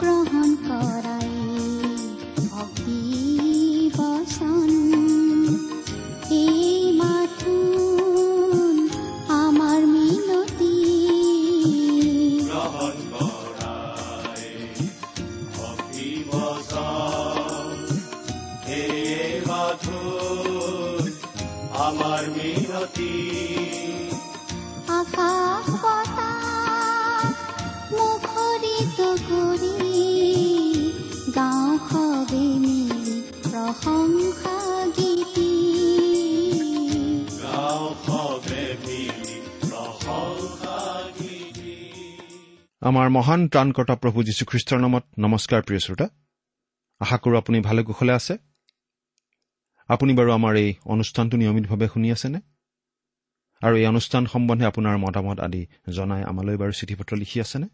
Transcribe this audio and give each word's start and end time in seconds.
গ্ৰহণ 0.00 0.50
কৰাই 0.64 1.25
আমাৰ 42.86 43.08
মহান 43.08 43.48
ত্ৰাণকৰ্তা 43.48 43.94
প্ৰভু 43.94 44.22
যীশুখ্ৰীষ্টৰ 44.22 44.78
নামত 44.80 45.04
নমস্কাৰ 45.18 45.62
প্ৰিয় 45.62 45.80
শ্ৰোতা। 45.80 46.06
আশা 47.00 47.16
কৰোঁ 47.16 47.38
আপুনি 47.38 47.60
ভালে 47.60 47.82
কুশলে 47.82 48.12
আছে। 48.12 48.34
আপুনি 49.88 50.12
বাৰু 50.14 50.30
আমাৰ 50.32 50.56
এই 50.56 50.74
অনুষ্ঠানটো 50.84 51.36
নিয়মিতভাৱে 51.36 51.86
শুনি 51.88 52.08
আছেনে? 52.12 52.40
আৰু 53.62 53.76
এই 53.76 53.86
অনুষ্ঠান 53.86 54.26
সম্বন্ধে 54.26 54.66
আপোনাৰ 54.66 54.96
মতামত 54.98 55.40
আদি 55.40 55.66
জনাই 55.92 56.22
আমালৈ 56.22 56.56
বাৰু 56.56 56.72
চিঠি 56.72 56.94
পত্ৰ 56.94 57.12
লিখি 57.16 57.40
আছেনে? 57.40 57.66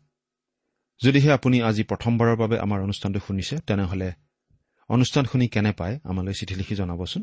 যদিহে 1.01 1.31
আপুনি 1.33 1.63
আজি 1.63 1.83
প্ৰথমবাৰৰ 1.85 2.37
বাবে 2.37 2.57
আমাৰ 2.59 2.79
অনুষ্ঠানটো 2.83 3.21
শুনিছে 3.27 3.55
তেনেহ'লে 3.59 4.13
অনুষ্ঠান 4.89 5.25
শুনি 5.25 5.49
কেনে 5.49 5.73
পায় 5.73 6.01
আমালৈ 6.05 6.33
চিঠি 6.33 6.55
লিখি 6.55 6.75
জনাবচোন। 6.75 7.23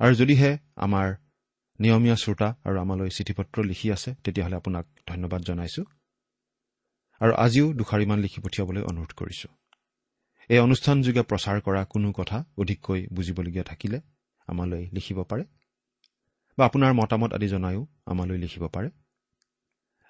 আৰু 0.00 0.14
যদিহে 0.14 0.58
আমাৰ 0.76 1.06
নিয়মীয়া 1.80 2.16
শ্ৰোতা 2.16 2.48
আৰু 2.64 2.76
আমালৈ 2.78 3.08
চিঠি 3.08 3.32
পত্ৰ 3.32 3.56
লিখি 3.64 3.92
আছে 3.92 4.14
তেতিয়াহ'লে 4.24 4.56
আপোনাক 4.56 4.84
ধন্যবাদ 5.06 5.42
জনাইছোঁ। 5.42 5.84
আৰু 7.20 7.32
আজিও 7.44 7.66
দুষাৰিমান 7.72 8.18
লিখি 8.24 8.38
পঠিয়াবলৈ 8.44 8.82
অনুৰোধ 8.90 9.12
কৰিছো। 9.20 9.48
এই 10.50 10.60
অনুষ্ঠানযোগে 10.66 11.22
প্ৰচাৰ 11.30 11.58
কৰা 11.66 11.82
কোনো 11.84 12.08
কথা 12.12 12.38
অধিককৈ 12.58 13.00
বুজিবলগীয়া 13.16 13.64
থাকিলে 13.70 13.98
আমালৈ 14.48 14.82
লিখিব 14.96 15.18
পাৰে 15.30 15.44
বা 16.58 16.62
আপোনাৰ 16.68 16.92
মতামত 17.00 17.30
আদি 17.36 17.48
জনায়ো 17.48 17.82
আমালৈ 18.12 18.38
লিখিব 18.44 18.64
পাৰে। 18.74 18.88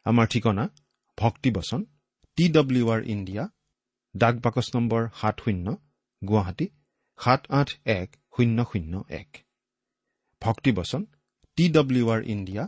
আমাৰ 0.07 0.27
ঠিকনা 0.27 0.65
ভক্তিবচন 1.19 1.81
টি 2.39 2.45
ডব্লিউ 2.49 2.85
আৰ 2.91 3.01
ইণ্ডিয়া 3.15 3.45
ডাক 4.15 4.35
বাকচ 4.45 4.67
নম্বৰ 4.77 5.03
সাত 5.21 5.37
শূন্য 5.45 5.67
গুৱাহাটী 6.23 6.67
সাত 7.19 7.41
আঠ 7.51 7.69
এক 7.95 8.09
শূন্য 8.35 8.59
শূন্য 8.73 8.93
এক। 9.21 9.31
ভক্তিবচন 10.43 11.03
টি 11.59 11.65
ডব্লিউ 11.69 12.05
আৰ 12.11 12.21
ইণ্ডিয়া 12.35 12.65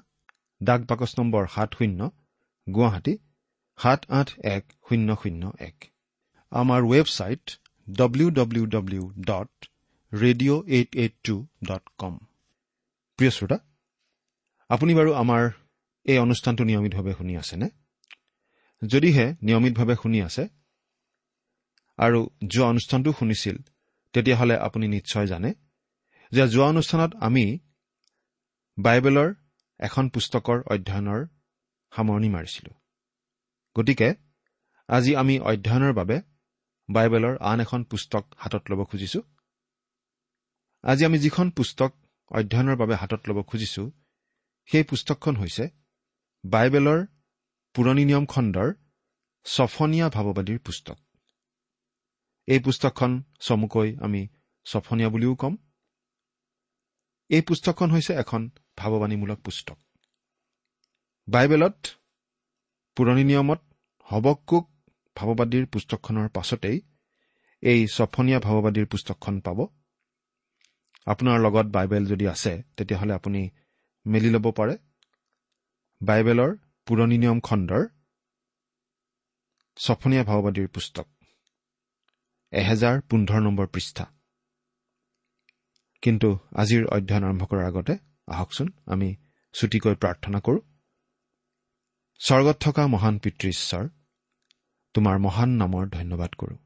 ডাক 0.60 0.80
বাকচ 0.90 1.12
নম্বৰ 1.18 1.42
সাত 1.46 1.70
শূন্য 1.78 2.00
গুৱাহাটী 2.66 3.14
সাত 3.78 4.00
আঠ 4.10 4.28
এক 4.54 4.64
শূন্য 4.86 5.08
শূন্য 5.22 5.42
এক। 5.68 5.76
আমাৰ 6.52 6.80
website 6.92 7.44
W 7.88 8.28
W 8.38 8.64
W 8.66 9.02
dot 9.30 9.50
radio' 10.12 10.62
eight 10.76 10.90
eight 11.02 11.14
two 11.26 11.34
dot 11.68 11.84
com 12.00 12.14
প্ৰিয় 13.18 13.32
শ্ৰোতা 13.36 13.58
আপুনি 14.70 14.92
বাৰু 14.98 15.10
আমাৰ 15.22 15.42
এই 16.06 16.18
অনুষ্ঠানটো 16.18 16.62
নিয়মিতভাৱে 16.68 17.12
শুনি 17.18 17.34
আছেনে? 17.42 17.68
যদিহে 18.82 19.26
নিয়মিতভাৱে 19.46 19.94
শুনি 20.02 20.18
আছে 20.28 20.44
আৰু 21.98 22.20
যোৱা 22.52 22.66
অনুষ্ঠানটো 22.72 23.10
শুনিছিল 23.18 23.56
তেতিয়াহ'লে 24.14 24.56
আপুনি 24.66 24.86
নিশ্চয় 24.96 25.26
জানে 25.32 25.50
যে 26.32 26.44
যোৱা 26.54 26.66
অনুষ্ঠানত 26.72 27.12
আমি 27.26 27.44
বাইবেলৰ 28.78 29.28
এখন 29.80 30.04
পুস্তকৰ 30.14 30.58
অধ্যয়নৰ 30.74 31.20
সামৰণি 31.92 32.28
মাৰিছিলোঁ। 32.36 32.74
গতিকে 33.76 34.08
আজি 34.88 35.16
আমি 35.16 35.40
অধ্যয়নৰ 35.40 35.92
বাবে 35.92 36.16
বাইবেলৰ 36.88 37.34
আন 37.40 37.60
এখন 37.60 37.84
পুস্তক 37.84 38.24
হাতত 38.38 38.62
ল'ব 38.70 38.84
খুজিছো। 38.84 39.20
আজি 40.84 41.04
আমি 41.04 41.18
যিখন 41.18 41.50
পুস্তক 41.50 41.92
অধ্যয়নৰ 42.30 42.76
বাবে 42.76 42.94
হাতত 42.94 43.22
ল'ব 43.28 43.42
খুজিছো 43.42 43.90
সেই 44.68 44.84
পুস্তকখন 44.84 45.36
হৈছে 45.36 45.64
বাইবেলৰ 46.44 47.06
পুৰণি 47.74 48.04
নিয়ম 48.04 48.24
খণ্ডৰ 48.26 48.68
ছফনীয়া 49.44 50.08
ভাৱবাদীৰ 50.08 50.58
পুস্তক। 50.58 50.98
এই 52.46 52.60
পুস্তকখন 52.60 53.22
চমুকৈ 53.40 53.96
আমি 53.96 54.28
ছফনীয়া 54.66 55.08
বুলিও 55.08 55.34
ক'ম। 55.34 55.56
এই 57.28 57.42
পুস্তকখন 57.42 57.90
হৈছে 57.90 58.12
এখন 58.14 58.50
ভাৱবাণীমূলক 58.76 59.38
পুস্তক। 59.40 59.78
বাইবেলত 61.28 61.86
পুৰণি 62.96 63.24
নিয়মত 63.24 63.60
হবকুক 64.08 64.66
ভাৱবাদীৰ 65.16 65.64
পুস্তকখনৰ 65.66 66.28
পাছতেই 66.28 66.78
এই 67.62 67.80
ছফনীয়া 67.86 68.38
ভাৱবাদীৰ 68.40 68.86
পুস্তকখন 68.86 69.40
পাব। 69.40 69.58
আপোনাৰ 71.06 71.38
লগত 71.40 71.66
বাইবেল 71.66 72.04
যদি 72.06 72.24
আছে 72.28 72.52
তেতিয়াহ'লে 72.76 73.12
আপুনি 73.14 73.42
মেলি 74.06 74.30
ল'ব 74.30 74.46
পাৰে। 74.50 74.74
বাইবেলৰ 76.00 76.50
পুৰণি 76.86 77.16
নিয়ম 77.18 77.38
খণ্ডৰ 77.40 77.82
ছফনীয়া 79.76 80.24
ভাৱবাদীৰ 80.24 80.68
পুস্তক 80.68 81.06
এহেজাৰ 82.52 82.96
পোন্ধৰ 83.00 83.40
নম্বৰ 83.40 83.66
পৃষ্ঠা। 83.66 84.04
কিন্তু 86.02 86.28
আজিৰ 86.54 86.82
অধ্যয়ন 86.86 87.24
আৰম্ভ 87.24 87.42
কৰাৰ 87.50 87.66
আগতে 87.66 87.94
আহকচোন 88.28 88.68
আমি 88.86 89.08
ছুটিকৈ 89.54 89.94
প্ৰাৰ্থনা 89.94 90.38
কৰোঁ। 90.40 90.60
স্বৰ্গত 92.20 92.56
থকা 92.60 92.82
মহান 92.86 93.18
পিতৃ 93.18 93.48
ঈশ্বৰ 93.48 93.84
তোমাৰ 94.96 95.18
মহান 95.18 95.48
নামৰ 95.48 95.88
ধন্যবাদ 95.88 96.30
কৰোঁ। 96.32 96.56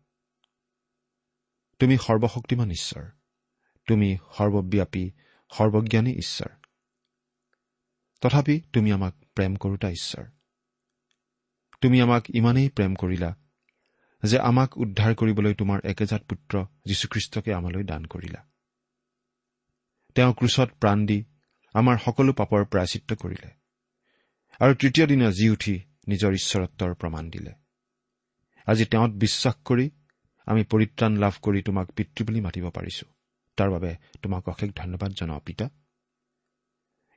তুমি 1.78 1.98
সৰ্বশক্তিমান 1.98 2.70
ঈশ্বৰ। 2.70 3.04
তুমি 3.86 4.16
সৰ্বব্যাপী 4.16 5.10
সৰ্বজ্ঞানী 5.50 6.12
ঈশ্বৰ। 6.12 6.48
তথাপি 8.20 8.60
তুমি 8.60 8.92
আমাক 8.92 9.14
প্ৰেম 9.34 9.56
কৰোতা 9.56 9.90
ঈশ্বৰ। 9.90 10.24
তুমি 11.80 12.00
আমাক 12.00 12.24
ইমানেই 12.34 12.68
প্ৰেম 12.68 12.94
কৰিলা 12.94 13.36
যে 14.24 14.38
আমাক 14.38 14.78
উদ্ধাৰ 14.78 15.14
কৰিবলৈ 15.14 15.54
তোমাৰ 15.54 15.80
একেজাত 15.84 16.22
পুত্ৰ 16.22 16.64
যীশুখ্ৰীষ্টকে 16.86 17.54
আমালৈ 17.54 17.84
দান 17.84 18.04
কৰিলা। 18.04 18.46
তেওঁ 20.14 20.34
ক্ৰুচত 20.34 20.70
প্ৰাণ 20.80 21.06
দি 21.06 21.24
আমাৰ 21.74 21.98
সকলো 21.98 22.32
পাপৰ 22.32 22.64
প্ৰায়চিত্ৰ 22.64 23.16
কৰিলে 23.16 23.50
আৰু 24.60 24.74
তৃতীয় 24.74 25.06
দিনা 25.06 25.30
জি 25.30 25.50
উঠি 25.50 25.80
নিজৰ 26.08 26.32
ঈশ্বৰত্বৰ 26.32 26.94
প্ৰমাণ 26.94 27.30
দিলে। 27.30 27.59
আজি 28.66 28.84
তেওঁত 28.84 29.10
বিশ্বাস 29.10 29.54
কৰি 29.64 29.90
আমি 30.46 30.64
পৰিত্ৰাণ 30.64 31.16
লাভ 31.16 31.34
কৰি 31.42 31.62
তোমাক 31.62 31.92
পিতৃ 31.92 32.24
বুলি 32.24 32.40
মাতিব 32.40 32.70
পাৰিছো। 32.70 33.06
তাৰ 33.56 33.70
বাবে 33.70 33.96
তোমাক 34.22 34.48
অশেষ 34.48 34.70
ধন্যবাদ 34.76 35.12
জনাওঁ 35.12 35.40
পিতা। 35.40 35.70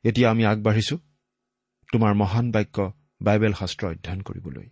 এতিয়া 0.03 0.31
আমি 0.31 0.45
আগবাঢ়িছো 0.45 0.97
তোমাৰ 1.91 2.13
মহান 2.13 2.51
বাক্য 2.51 2.93
বাইবেল 3.21 3.53
শাস্ত্ৰ 3.53 3.87
অধ্যয়ন 3.87 4.21
কৰিবলৈ। 4.21 4.69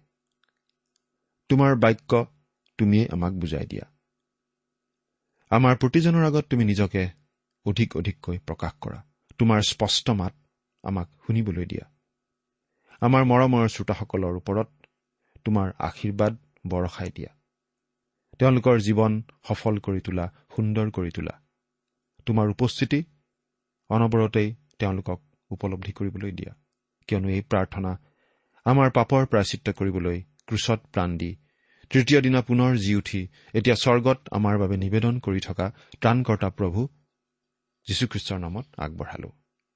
তোমাৰ 1.50 1.76
বাক্য 1.76 2.26
তুমিয়েই 2.78 3.08
আমাক 3.12 3.34
বুজাই 3.34 3.66
দিয়া। 3.66 3.86
আমাৰ 5.50 5.76
প্ৰতিজনৰ 5.78 6.26
আগত 6.26 6.46
তুমি 6.50 6.66
নিজকে 6.66 7.10
অধিক 7.66 7.98
অধিককৈ 7.98 8.38
প্ৰকাশ 8.38 8.74
কৰা। 8.82 9.04
তোমাৰ 9.38 9.62
স্পষ্ট 9.62 10.10
মাত 10.10 10.34
আমাক 10.84 11.10
শুনিবলৈ 11.28 11.66
দিয়া। 11.66 11.92
আমাৰ 13.02 13.24
মৰমৰ 13.24 13.68
শ্ৰোতাসকলৰ 13.68 14.36
ওপৰত 14.36 14.68
তোমাৰ 15.44 15.72
আশীৰ্বাদ 15.80 16.38
বৰষাই 16.68 17.10
দিয়া। 17.10 17.30
তেওঁলোকৰ 18.40 18.80
জীৱন 18.80 19.24
সফল 19.48 19.78
কৰি 19.78 20.02
তোলা 20.02 20.26
সুন্দৰ 20.56 20.92
কৰি 20.92 21.12
তোলা। 21.12 21.42
তোমাৰ 22.26 22.50
উপস্থিতি 22.50 23.04
অনবৰতেই 23.90 24.56
তেওঁলোকক 24.80 25.22
উপলব্ধি 25.50 25.92
কৰিবলৈ 25.92 26.32
দিয়া। 26.32 26.54
কিয়নো 27.08 27.30
এই 27.30 27.42
প্ৰাৰ্থনা 27.42 27.98
আমাৰ 28.66 28.90
পাপৰ 28.90 29.26
প্ৰাচিত্য 29.26 29.74
কৰিবলৈ 29.74 30.22
ক্ৰুচত 30.48 30.80
প্ৰাণ 30.94 31.18
দি 31.18 31.36
তৃতীয় 31.90 32.22
দিনা 32.22 32.42
পুনৰ 32.42 32.78
জি 32.78 32.96
উঠি 32.96 33.28
এতিয়া 33.54 33.76
স্বৰ্গত 33.76 34.20
আমাৰ 34.32 34.58
বাবে 34.58 34.78
নিবেদন 34.78 35.20
কৰি 35.20 35.40
থকা 35.40 35.72
ত্ৰাণকৰ্তা 36.02 36.50
প্ৰভু 36.50 36.88
যীশুখ্ৰীষ্টৰ 37.88 38.40
নামত 38.40 38.66
আগবঢ়ালো। 38.78 39.32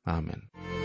আমেন। 0.05 0.84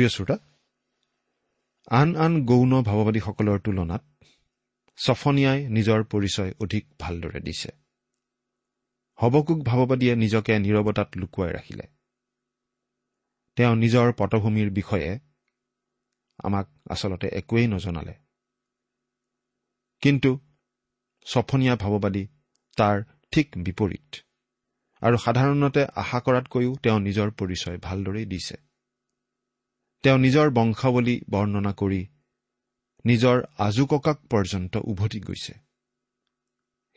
প্ৰিয় 0.00 0.08
শ্ৰোতা 0.08 0.36
আন 1.90 2.16
আন 2.16 2.44
গৌণ 2.44 2.82
ভাৱবাদীসকলৰ 2.82 3.58
তুলনাত 3.58 4.04
ছফনিয়াই 4.96 5.68
নিজৰ 5.68 6.04
পৰিচয় 6.04 6.54
অধিক 6.60 6.86
ভালদৰে 6.98 7.40
দিছে। 7.40 7.72
হবকুক 9.18 9.58
ভাৱবাদীয়ে 9.64 10.16
নিজকে 10.16 10.58
নিৰৱতাত 10.58 11.16
লুকুৱাই 11.16 11.52
ৰাখিলে। 11.52 11.82
তেওঁ 13.56 13.76
নিজৰ 13.76 14.12
পটভূমিৰ 14.18 14.70
বিষয়ে 14.70 15.18
আমাক 16.44 16.66
আচলতে 16.90 17.28
একোৱেই 17.28 17.66
নজনালে। 17.66 18.14
কিন্তু 20.00 20.38
ছফনীয়া 21.26 21.76
ভাৱবাদী 21.76 22.26
তাৰ 22.76 23.02
ঠিক 23.32 23.48
বিপৰীত 23.56 24.16
আৰু 25.00 25.16
সাধাৰণতে 25.16 25.84
আশা 25.84 26.20
কৰাতকৈও 26.20 26.74
তেওঁ 26.74 27.00
নিজৰ 27.00 27.30
পৰিচয় 27.30 27.78
ভালদৰেই 27.78 28.26
দিছে। 28.26 28.69
তেওঁ 30.04 30.18
নিজৰ 30.18 30.50
বংশাৱলী 30.50 31.20
বৰ্ণনা 31.30 31.72
কৰি 31.72 32.06
নিজৰ 33.04 33.36
আজুককাক 33.58 34.18
পৰ্যন্ত 34.30 34.76
উভতি 34.76 35.20
গৈছে। 35.20 35.52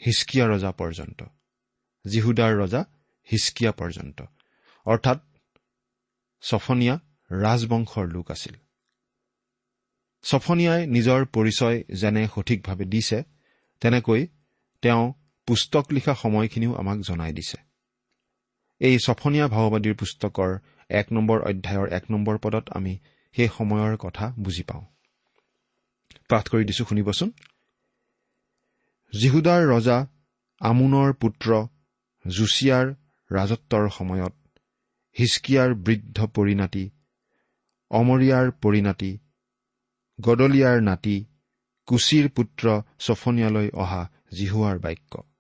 হিচকিয়া 0.02 0.46
ৰজা 0.48 0.72
পৰ্যন্ত 0.72 1.24
জিহুদাৰ 2.06 2.54
ৰজা 2.58 2.82
হিচকিয়া 3.32 3.72
পৰ্যন্ত। 3.72 4.24
অৰ্থাৎ 4.86 5.20
ছফনীয়া 6.42 6.96
ৰাজবংশৰ 7.32 8.06
লোক 8.08 8.32
আছিল। 8.32 8.56
ছফনীয়াই 10.24 10.88
নিজৰ 10.88 11.26
পৰিচয় 11.26 11.84
যেনে 11.94 12.28
সঠিকভাৱে 12.36 12.86
দিছে 12.86 13.24
তেনেকৈ 13.82 14.28
তেওঁ 14.82 15.14
পুস্তক 15.46 15.86
লিখা 15.92 16.14
সময়খিনিও 16.16 16.76
আমাক 16.76 17.00
জনাই 17.00 17.34
দিছে। 17.34 17.73
এই 18.80 18.98
ছফনীয়া 18.98 19.48
ভাওবাদীৰ 19.48 19.96
পুস্তকৰ 19.96 20.58
এক 20.90 21.12
নম্বৰ 21.12 21.40
অধ্যায়ৰ 21.42 21.88
এক 21.90 22.12
নম্বৰ 22.12 22.38
পদত 22.38 22.70
আমি 22.70 22.98
সেই 23.36 23.50
সময়ৰ 23.58 23.98
কথা 23.98 24.34
বুজি 24.40 24.64
পাওঁ। 24.64 24.86
পাঠ 26.30 26.50
কৰি 26.50 26.64
দিছো 26.66 26.86
শুনিবচোন। 26.86 27.32
জিহুদাৰ 29.14 29.62
ৰজা 29.68 29.98
আমোনৰ 30.60 31.14
পুত্ৰ 31.14 31.68
জুচিয়াৰ 32.28 32.86
ৰাজত্বৰ 33.32 33.90
সময়ত 33.90 34.34
হিচকিয়াৰ 35.20 35.74
বৃদ্ধ 35.74 36.26
পৰিণাতি 36.26 36.90
অমৰীয়াৰ 37.92 38.52
পৰিণাতি 38.52 39.12
গদলিয়াৰ 40.22 40.82
নাতি 40.82 41.26
কুচিৰ 41.86 42.30
পুত্ৰ 42.30 42.82
ছফনীয়ালৈ 43.00 43.70
অহা 43.74 44.10
জিহুৱাৰ 44.34 44.80
বাক্য। 44.80 45.33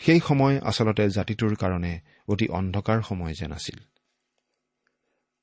সেই 0.00 0.20
সময় 0.20 0.60
আচলতে 0.60 1.04
জাতিটোৰ 1.10 1.54
কাৰণে 1.56 2.00
অতি 2.28 2.48
অন্ধকাৰ 2.48 3.02
সময় 3.02 3.34
যেন 3.34 3.52
আছিল। 3.52 3.78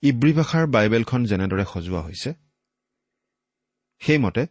ইব্ৰী 0.03 0.31
ভাষাৰ 0.33 0.65
বাইবেলখন 0.67 1.21
যেনেদৰে 1.25 1.65
সজোৱা 1.73 2.01
হৈছে 2.01 2.33
সেইমতে 3.99 4.43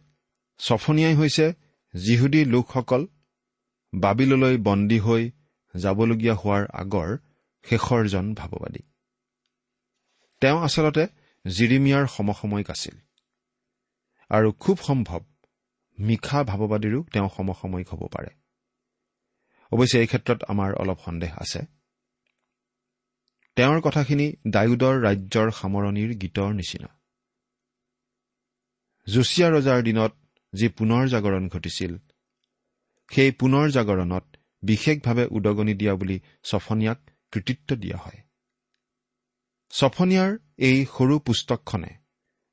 ছফনীয়াই 0.59 1.15
হৈছে 1.15 1.45
যিহুদী 1.93 2.45
লোকসকল 2.45 3.07
বাবিললৈ 3.93 4.57
বন্দী 4.57 4.99
হৈ 4.99 5.23
যাবলগীয়া 5.75 6.35
হোৱাৰ 6.35 6.63
আগৰ 6.73 7.09
শেষৰজন 7.65 8.25
ভাৱবাদী। 8.33 8.81
তেওঁ 10.41 10.57
আচলতে 10.63 11.03
জিৰিমিয়াৰ 11.45 12.05
সমসাময়িক 12.07 12.69
আছিল 12.69 12.95
আৰু 14.31 14.51
খুব 14.51 14.77
সম্ভৱ 14.77 15.21
মিশা 15.99 16.39
ভাৱবাদীৰো 16.43 16.99
তেওঁ 17.13 17.29
সমসাময়িক 17.37 17.89
হ'ব 17.89 18.03
পাৰে। 18.07 18.31
অৱশ্যে 19.71 19.99
এই 19.99 20.07
ক্ষেত্ৰত 20.07 20.39
আমাৰ 20.47 20.73
অলপ 20.73 20.97
সন্দেহ 21.05 21.31
আছে। 21.37 21.59
তেওঁৰ 23.55 23.81
কথাখিনি 23.81 24.27
ডায়ুদৰ 24.47 24.95
ৰাজ্যৰ 25.01 25.51
সামৰণিৰ 25.51 26.11
গীতৰ 26.17 26.53
নিচিনা। 26.53 26.89
জুচিয়া 29.07 29.49
ৰজাৰ 29.49 29.83
দিনত 29.83 30.13
যি 30.53 30.67
পুনৰ 30.69 31.07
জাগৰণ 31.07 31.47
ঘটিছিল 31.47 31.97
সেই 33.11 33.31
পুনৰ 33.31 33.69
জাগৰণত 33.69 34.25
বিশেষভাৱে 34.63 35.25
উদগনি 35.31 35.73
দিয়া 35.73 35.93
বুলি 35.95 36.19
ছফনীয়াক 36.43 36.99
কৃতিত্ব 37.31 37.75
দিয়া 37.75 37.97
হয়। 37.97 38.19
ছফনীয়াৰ 39.69 40.37
এই 40.57 40.85
সৰু 40.97 41.19
পুস্তকখনে 41.19 41.89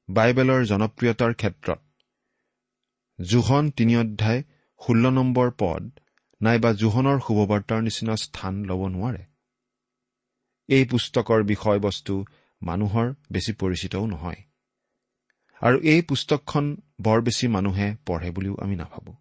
বাইবেলৰ 0.09 0.65
জনপ্ৰিয়তাৰ 0.65 1.35
ক্ষেত্ৰত 1.35 1.81
জোহন 3.21 3.71
তিনি 3.71 3.97
অধ্যায় 3.97 4.43
ষোল্ল 4.81 5.11
নম্বৰ 5.11 5.51
পদ 5.59 5.83
নাইবা 6.45 6.71
জোহনৰ 6.73 7.19
শুভবাৰ্তাৰ 7.21 7.81
নিচিনা 7.83 8.15
স্থান 8.17 8.55
ল'ব 8.65 8.81
নোৱাৰে। 8.89 9.23
এই 10.69 10.85
পুস্তকৰ 10.85 11.43
বিষয়বস্তু 11.43 12.15
মানুহৰ 12.63 13.07
বেছি 13.33 13.53
পৰিচিতও 13.53 14.07
নহয়। 14.07 14.41
আৰু 15.63 15.77
এই 15.83 16.03
পুস্তকখন 16.03 16.65
বৰ 17.01 17.19
বেছি 17.21 17.47
মানুহে 17.49 17.89
পঢ়ে 18.07 18.31
বুলিও 18.31 18.55
আমি 18.57 18.77
নাভাবোঁ। 18.77 19.15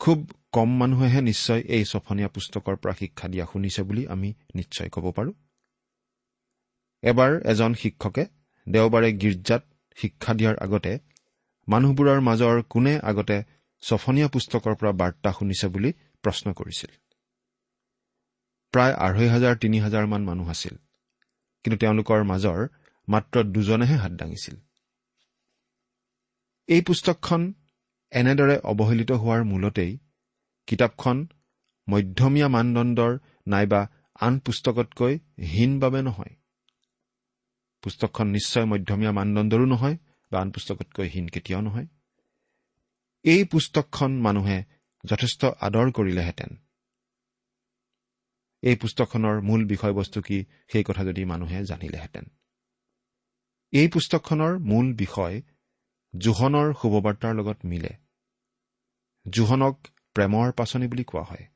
খুব 0.00 0.18
কম 0.52 0.68
মানুহেহে 0.78 1.20
নিশ্চয় 1.20 1.60
এই 1.60 1.84
ছফনীয়া 1.84 2.28
পুস্তকৰ 2.28 2.76
পৰা 2.76 2.92
শিক্ষা 2.92 3.28
দিয়া 3.28 3.46
শুনিছে 3.52 3.82
বুলি 3.82 4.02
আমি 4.06 4.34
নিশ্চয় 4.54 4.88
ক'ব 4.88 5.06
পাৰোঁ। 5.10 5.34
এবাৰ 7.02 7.32
এজন 7.44 7.72
শিক্ষকে 7.74 8.24
দেওবাৰে 8.66 9.08
গীৰ্জাত 9.12 9.62
শিক্ষা 9.98 10.32
দিয়াৰ 10.34 10.56
আগতে 10.56 10.92
মানুহবোৰৰ 11.68 12.20
মাজৰ 12.20 12.62
কোনে 12.62 12.94
আগতে 13.02 13.42
ছফনীয়া 13.82 14.28
পুস্তকৰ 14.28 14.74
পৰা 14.74 14.92
বাৰ্তা 14.92 15.32
শুনিছে 15.32 15.68
বুলি 15.68 15.92
প্ৰশ্ন 16.22 16.52
কৰিছিল। 16.52 16.90
প্ৰায় 18.72 18.94
আঢ়ৈ 18.94 19.28
হাজাৰ 19.28 19.56
তিনি 19.56 19.80
হাজাৰমান 19.80 20.24
মানুহ 20.24 20.50
আছিল। 20.50 20.76
কিন্তু 21.64 21.78
তেওঁলোকৰ 21.78 22.22
মাজৰ 22.24 22.68
মাত্ৰ 23.08 23.42
দুজনেহে 23.42 23.96
হাত 23.96 24.12
দাঙিছিল। 24.12 24.56
এই 26.68 26.80
পুস্তকখন 26.80 27.54
এনেদৰে 28.12 28.58
অৱহেলিত 28.58 29.12
হোৱাৰ 29.12 29.44
মূলতেই 29.44 29.98
কিতাপখন 30.66 31.28
মধ্যমীয়া 31.88 32.48
মানদণ্ডৰ 32.48 33.18
নাইবা 33.46 33.88
আন 34.20 34.38
পুস্তকতকৈ 34.38 35.18
হীন 35.38 35.80
বাবে 35.80 36.02
নহয়। 36.02 36.34
পুস্তকখন 37.82 38.26
নিশ্চয় 38.26 38.64
মধ্যমীয়া 38.64 39.12
মানদণ্ডৰো 39.12 39.64
নহয় 39.64 39.96
বা 40.32 40.40
আন 40.40 40.50
পুস্তকতকৈ 40.50 41.08
হীন 41.08 41.28
কেতিয়াও 41.28 41.62
নহয়। 41.62 41.86
এই 43.24 43.44
পুস্তকখন 43.44 44.20
মানুহে 44.20 44.64
যথেষ্ট 45.04 45.44
আদৰ 45.44 45.90
কৰিলেহেঁতেন। 45.90 46.56
এই 48.62 48.76
পুস্তকখনৰ 48.76 49.40
মূল 49.40 49.66
বিষয়বস্তু 49.66 50.22
কি 50.22 50.44
সেই 50.72 50.84
কথা 50.84 51.04
যদি 51.04 51.24
মানুহে 51.24 51.64
জানিলেহেঁতেন। 51.64 52.24
এই 53.72 53.88
পুস্তকখনৰ 53.88 54.58
মূল 54.58 54.94
বিষয় 54.94 55.42
জোহনৰ 56.18 56.74
শুভবাৰ্তাৰ 56.82 57.34
লগত 57.34 57.64
মিলে। 57.64 57.92
জোহনক 59.28 59.86
প্ৰেমৰ 60.14 60.52
পাচনি 60.52 60.86
বুলি 60.88 61.04
কোৱা 61.04 61.22
হয়। 61.22 61.46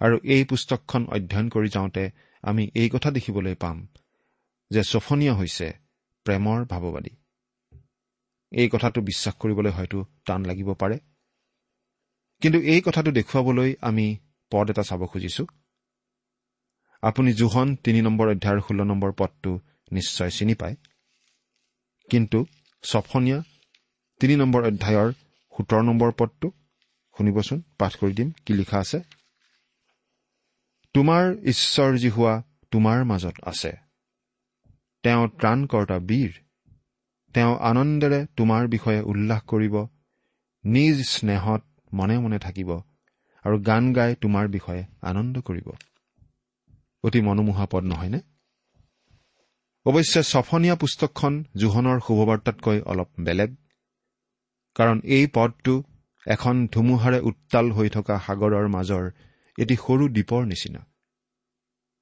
আৰু 0.00 0.18
এই 0.24 0.44
পুস্তকখন 0.44 1.06
অধ্যয়ন 1.06 1.48
কৰি 1.48 1.68
যাওঁতে 1.68 2.10
আমি 2.42 2.70
এই 2.74 2.88
কথা 2.88 3.10
দেখিবলৈ 3.10 3.54
পাম 3.54 3.88
যে 4.70 4.82
ছফনীয়া 4.82 5.34
হৈছে 5.34 5.72
প্ৰেমৰ 6.24 6.64
ভাৱবাদী। 6.64 7.19
এই 8.50 8.68
কথাটো 8.72 9.00
বিশ্বাস 9.00 9.34
কৰিবলৈ 9.34 9.70
হয়তো 9.70 10.04
টান 10.26 10.44
লাগিব 10.44 10.74
পাৰে। 10.74 10.98
কিন্তু 12.40 12.60
এই 12.60 12.80
কথাটো 12.80 13.10
দেখুৱাবলৈ 13.10 13.74
আমি 13.80 14.16
পদ 14.50 14.70
এটা 14.70 14.82
চাব 14.82 15.06
খুজিছো। 15.06 15.46
আপুনি 17.02 17.32
জোহন 17.32 17.76
তিনি 17.76 18.02
নম্বৰ 18.02 18.28
অধ্যায়ৰ 18.28 18.60
ষোল্ল 18.60 18.84
নম্বৰ 18.84 19.12
পদটো 19.12 19.60
নিশ্চয় 19.92 20.30
চিনি 20.30 20.54
পায়। 20.54 20.76
কিন্তু 22.10 22.46
ছফনীয়া 22.82 23.42
তিনি 24.20 24.36
নম্বৰ 24.36 24.66
অধ্যায়ৰ 24.66 25.12
সোতৰ 25.56 25.82
নম্বৰ 25.82 26.12
পদটো 26.18 26.50
শুনিবচোন 27.18 27.62
পাঠ 27.78 27.96
কৰি 27.96 28.12
দিম 28.12 28.30
কি 28.46 28.54
লিখা 28.54 28.78
আছে? 28.78 29.00
তোমাৰ 30.94 31.36
ঈশ্বৰ 31.44 31.96
যি 31.96 32.08
হোৱা 32.08 32.42
তোমাৰ 32.70 33.04
মাজত 33.04 33.34
আছে। 33.42 33.72
তেওঁ 35.02 35.28
ত্ৰাণকৰ্তা 35.28 35.98
বীৰ। 35.98 36.32
তেওঁ 37.34 37.52
আনন্দেৰে 37.60 38.20
তোমাৰ 38.36 38.68
বিষয়ে 38.68 39.00
উল্লাস 39.02 39.42
কৰিব 39.42 39.74
নিজ 40.64 40.96
স্নেহত 41.08 41.62
মনে 41.92 42.16
মনে 42.18 42.38
থাকিব 42.38 42.70
আৰু 43.44 43.56
গান 43.60 43.92
গাই 43.92 44.16
তোমাৰ 44.20 44.48
বিষয়ে 44.48 44.82
আনন্দ 45.02 45.34
কৰিব। 45.40 45.68
অতি 47.04 47.20
মনোমোহা 47.20 47.66
পদ 47.66 47.84
নহয়নে? 47.84 48.20
অৱশ্যে 49.86 50.22
ছফনীয়া 50.22 50.74
পুস্তকখন 50.74 51.34
জোহনৰ 51.56 51.98
শুভবাৰ্তাতকৈ 52.06 52.78
অলপ 52.80 53.10
বেলেগ 53.20 53.50
কাৰণ 54.76 55.00
এই 55.04 55.26
পদটো 55.34 55.74
এখন 56.26 56.66
ধুমুহাৰে 56.66 57.18
উত্তাল 57.20 57.66
হৈ 57.72 57.88
থকা 57.88 58.14
সাগৰৰ 58.26 58.66
মাজৰ 58.68 59.04
এটি 59.58 59.74
সৰু 59.76 60.04
দ্বীপৰ 60.08 60.42
নিচিনা। 60.44 60.80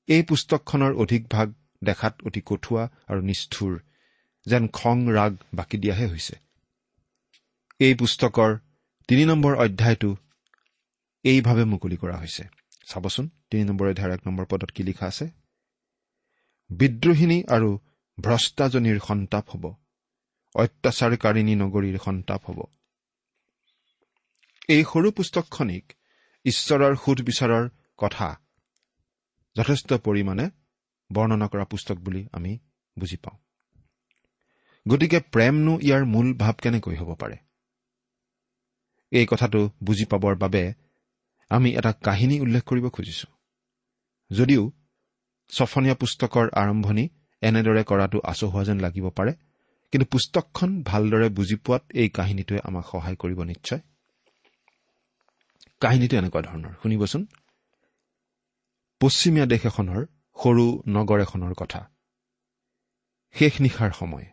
এই 0.09 0.23
পুস্তকখনৰ 0.23 0.93
অধিক 0.95 1.23
ভাগ 1.29 1.49
দেখাত 1.85 2.15
অতি 2.27 2.41
কঠুৱা 2.47 2.85
আৰু 3.09 3.21
নিষ্ঠুৰ। 3.21 3.75
যেন 4.49 4.69
খং 4.69 4.97
ৰাগ 5.09 5.33
বাকি 5.55 5.77
দিয়াহে 5.79 6.07
হৈছে। 6.07 6.35
এই 7.79 7.95
পুস্তকৰ 7.95 8.51
তিনি 9.09 9.25
নম্বৰ 9.25 9.53
অধ্যায়টো 9.57 10.11
এইভাৱে 11.25 11.65
মুকলি 11.65 11.97
কৰা 11.97 12.17
হৈছে। 12.19 12.45
চাবচোন 12.87 13.27
তিনি 13.51 13.63
নম্বৰ 13.65 13.87
অধ্যায়ৰ 13.91 14.15
এক 14.15 14.23
নম্বৰ 14.27 14.45
পদত 14.51 14.71
কি 14.71 14.83
লিখা 14.83 15.07
আছে? 15.07 15.27
বিদ্ৰোহিনী 16.71 17.39
আৰু 17.49 17.71
ভ্ৰষ্টাজনীৰ 18.19 18.99
সন্তাপ 19.09 19.45
হ'ব। 19.51 19.65
অত্যাচাৰকাৰিণী 20.55 21.55
নগৰীৰ 21.55 21.99
সন্তাপ 22.05 22.41
হ'ব। 22.51 22.61
এই 24.69 24.83
সৰু 24.93 25.09
পুস্তকখনিক 25.11 25.85
ঈশ্বৰৰ 26.45 26.95
সুধবিচাৰৰ 26.97 27.65
কথা 27.99 28.29
যথেষ্ট 29.57 29.95
পৰিমাণে 30.07 30.45
বৰ্ণনা 31.11 31.47
কৰা 31.49 31.65
পুস্তক 31.65 31.97
বুলি 31.97 32.23
আমি 32.33 32.53
বুজি 32.97 33.17
পাওঁ। 33.17 33.39
গতিকে 34.87 35.19
প্ৰেমনো 35.21 35.73
ইয়াৰ 35.81 36.05
মূল 36.05 36.35
ভাৱ 36.35 36.55
কেনেকৈ 36.55 36.97
হ'ব 36.97 37.15
পাৰে? 37.15 37.37
এই 39.13 39.27
কথাটো 39.27 39.71
বুজি 39.83 40.05
পাবৰ 40.05 40.35
বাবে 40.37 40.63
আমি 41.51 41.71
এটা 41.75 41.93
কাহিনী 41.93 42.41
উল্লেখ 42.41 42.63
কৰিব 42.65 42.89
খুজিছো। 42.89 43.29
যদিও 44.31 44.63
ছফনীয়া 45.53 45.95
পুস্তকৰ 45.95 46.47
আৰম্ভণি 46.53 47.05
এনেদৰে 47.43 47.83
কৰাটো 47.85 48.19
আচহুৱা 48.25 48.63
যেন 48.65 48.79
লাগিব 48.81 49.07
পাৰে 49.11 49.33
কিন্তু 49.93 50.07
পুস্তকখন 50.07 50.71
ভালদৰে 50.83 51.29
বুজি 51.29 51.57
পোৱাত 51.57 51.83
এই 51.95 52.09
কাহিনীটোৱে 52.09 52.61
আমাক 52.65 52.85
সহায় 52.93 53.17
কৰিব 53.17 53.41
নিশ্চয়। 53.43 53.81
কাহিনীটো 55.81 56.15
এনেকুৱা 56.17 56.41
ধৰণৰ 56.43 56.73
শুনিবচোন। 56.83 57.23
পশ্চিমীয়া 59.01 59.47
দেশ 59.47 59.63
এখনৰ 59.67 60.01
সৰু 60.37 60.65
নগৰ 60.89 61.19
এখনৰ 61.21 61.53
কথা। 61.55 61.81
শেষ 63.35 63.61
নিশাৰ 63.61 63.91
সময়। 63.93 64.27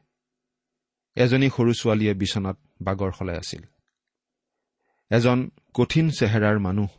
এজনী 1.15 1.49
সৰু 1.49 1.73
ছোৱালীয়ে 1.73 2.13
বিচনাত 2.13 2.57
বাগৰ 2.81 3.11
সলাই 3.11 3.37
আছিল। 3.37 3.63
এজন 5.11 5.49
কঠিন 5.73 6.09
চেহেৰাৰ 6.09 6.59
মানুহ। 6.59 6.89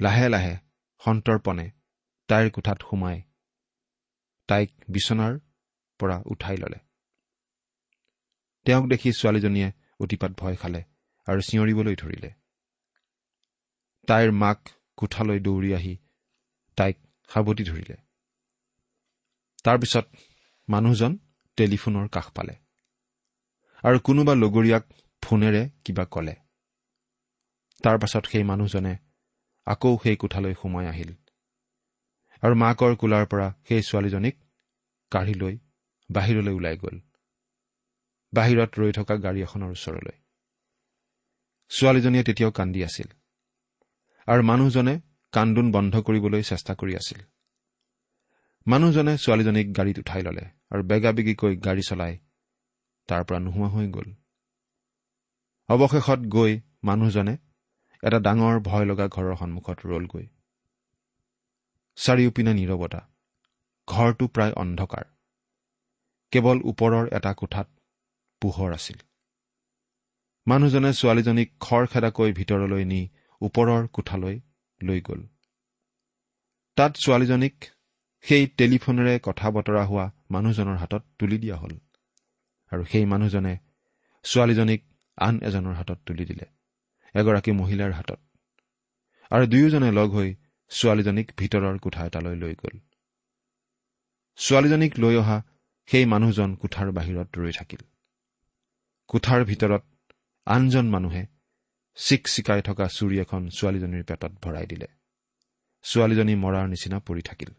লাহে 0.00 0.28
লাহে 0.28 0.54
সন্তৰ্পণে 1.00 1.70
তাইৰ 2.28 2.50
কোঠাত 2.50 2.78
সোমাই 2.90 3.22
তাইক 4.48 4.70
বিচনাৰ 4.88 5.32
পৰা 6.00 6.16
উঠাই 6.26 6.56
ললে। 6.56 6.78
তেওঁক 8.66 8.84
দেখি 8.86 9.08
ছোৱালীজনীয়ে 9.12 9.72
অতিপাত 10.00 10.32
ভয় 10.32 10.56
খালে 10.56 10.80
আৰু 11.26 11.40
চিঞৰিবলৈ 11.40 11.96
ধৰিলে। 11.96 12.30
তাইৰ 14.08 14.30
মাক 14.32 14.58
কোঠালৈ 14.96 15.38
দৌৰি 15.40 15.70
আহি 15.74 15.94
তাইক 16.76 16.96
সাৱটি 17.30 17.64
ধৰিলে। 17.64 17.96
তাৰপিছত 19.64 20.06
মানুহজন 20.68 21.12
টেলিফোনৰ 21.58 22.08
কাষ 22.08 22.26
পালে। 22.30 22.67
আৰু 23.84 23.98
কোনোবা 23.98 24.34
লগৰীয়াক 24.34 24.84
ফোনেৰে 25.22 25.70
কিবা 25.84 26.04
ক'লে। 26.04 26.34
তাৰ 27.82 27.98
পাছত 27.98 28.24
সেই 28.26 28.42
মানুহজনে 28.42 28.98
আকৌ 29.66 29.98
সেই 30.02 30.16
কোঠালৈ 30.16 30.54
সোমাই 30.54 30.86
আহিল। 30.86 31.10
আৰু 32.42 32.54
মাকৰ 32.54 32.96
কোলাৰ 32.96 33.26
পৰা 33.26 33.54
সেই 33.68 33.82
ছোৱালীজনীক 33.82 34.36
কাঢ়ি 35.10 35.34
লৈ 35.34 35.58
বাহিৰলৈ 36.10 36.52
ওলাই 36.52 36.76
গ'ল। 36.76 36.96
বাহিৰত 38.34 38.70
ৰৈ 38.78 38.92
থকা 38.92 39.14
গাড়ী 39.16 39.42
এখনৰ 39.42 39.70
ওচৰলৈ। 39.70 40.16
ছোৱালীজনীয়ে 41.70 42.24
তেতিয়াও 42.24 42.52
কান্দি 42.52 42.84
আছিল। 42.84 43.08
আৰু 44.28 44.42
মানুহজনে 44.42 45.00
কান্দোন 45.32 45.72
বন্ধ 45.72 45.94
কৰিবলৈ 45.96 46.42
চেষ্টা 46.42 46.74
কৰি 46.74 46.94
আছিল। 46.96 47.20
মানুহজনে 48.66 49.12
ছোৱালীজনীক 49.16 49.68
গাড়ীত 49.76 49.98
উঠাই 49.98 50.22
ললে 50.22 50.44
আৰু 50.70 50.82
বেগাবেগিকৈ 50.82 51.56
গাড়ী 51.56 51.82
চলাই 51.82 52.14
তাৰ 53.08 53.22
পৰা 53.24 53.38
নোহোৱা 53.38 53.68
হৈ 53.68 53.86
গ'ল। 53.88 54.08
অৱশেষত 55.68 56.20
গৈ 56.28 56.60
মানুহজনে 56.84 57.34
এটা 58.02 58.18
ডাঙৰ 58.20 58.58
ভয় 58.60 58.84
লগা 58.84 59.06
ঘৰৰ 59.08 59.36
সন্মুখত 59.36 59.78
ৰলগৈ। 59.86 60.26
চাৰিওপিনে 61.98 62.52
নীৰৱতা। 62.54 63.00
ঘৰটো 63.88 64.26
প্ৰায় 64.28 64.52
অন্ধকাৰ। 64.52 65.04
কেৱল 66.32 66.58
ওপৰৰ 66.64 67.08
এটা 67.12 67.32
কোঠাত 67.34 67.66
পোহৰ 68.42 68.72
আছিল। 68.72 68.98
মানুহজনে 70.46 70.90
ছোৱালীজনীক 70.92 71.48
খৰখেদাকৈ 71.60 72.32
ভিতৰলৈ 72.32 72.84
নি 72.84 73.00
ওপৰৰ 73.40 73.88
কোঠালৈ 73.92 74.40
লৈ 74.80 75.00
গ'ল। 75.00 75.20
তাত 76.76 76.92
ছোৱালীজনীক 76.96 77.56
সেই 78.24 78.46
টেলিফোনেৰে 78.58 79.14
কথা 79.22 79.50
বতৰা 79.50 79.82
হোৱা 79.84 80.06
মানুহজনৰ 80.30 80.76
হাতত 80.76 81.02
তুলি 81.18 81.38
দিয়া 81.38 81.56
হ'ল। 81.56 81.74
আৰু 82.72 82.82
সেই 82.84 83.04
মানুহজনে 83.04 83.54
ছোৱালীজনীক 84.24 84.80
আন 85.18 85.34
এজনৰ 85.42 85.74
হাতত 85.74 85.98
তুলি 86.06 86.24
দিলে 86.24 86.46
এগৰাকী 87.14 87.52
মহিলাৰ 87.52 87.92
হাতত। 87.92 88.20
আৰু 89.30 89.44
দুয়োজনে 89.46 89.90
লগ 89.90 90.08
হৈ 90.10 90.34
ছোৱালীজনীক 90.70 91.28
ভিতৰৰ 91.38 91.78
কোঠা 91.78 92.06
এটালৈ 92.06 92.36
লৈ 92.36 92.54
গ'ল। 92.54 92.78
ছোৱালীজনীক 94.38 94.92
লৈ 94.98 95.16
অহা 95.16 95.38
সেই 95.88 96.04
মানুহজন 96.04 96.54
কোঠাৰ 96.54 96.88
বাহিৰত 96.92 97.28
ৰৈ 97.38 97.52
থাকিল। 97.52 97.82
কোঠাৰ 99.08 99.44
ভিতৰত 99.44 99.82
আনজন 100.46 100.86
মানুহে 100.90 101.22
চিক 101.96 102.22
চিকাই 102.28 102.60
থকা 102.62 102.86
চুৰি 102.88 103.16
এখন 103.20 103.48
ছোৱালীজনীৰ 103.48 104.04
পেটত 104.04 104.32
ভৰাই 104.42 104.66
দিলে। 104.66 104.88
ছোৱালীজনী 105.84 106.34
মৰাৰ 106.34 106.66
নিচিনা 106.68 106.98
পৰি 106.98 107.22
থাকিল। 107.22 107.50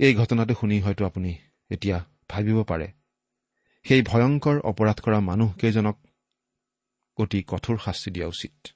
এই 0.00 0.14
ঘটনাটো 0.14 0.54
শুনি 0.54 0.80
হয়তো 0.80 1.02
আপুনি 1.06 1.30
এতিয়া 1.70 1.98
ভাবিব 2.28 2.58
পাৰে 2.62 2.88
সেই 3.86 4.02
ভয়ংকৰ 4.02 4.56
অপৰাধ 4.60 5.00
কৰা 5.00 5.20
মানুহকেইজনক 5.20 5.96
অতি 7.18 7.42
কঠোৰ 7.42 7.76
শাস্তি 7.78 8.10
দিয়া 8.10 8.26
উচিত। 8.26 8.68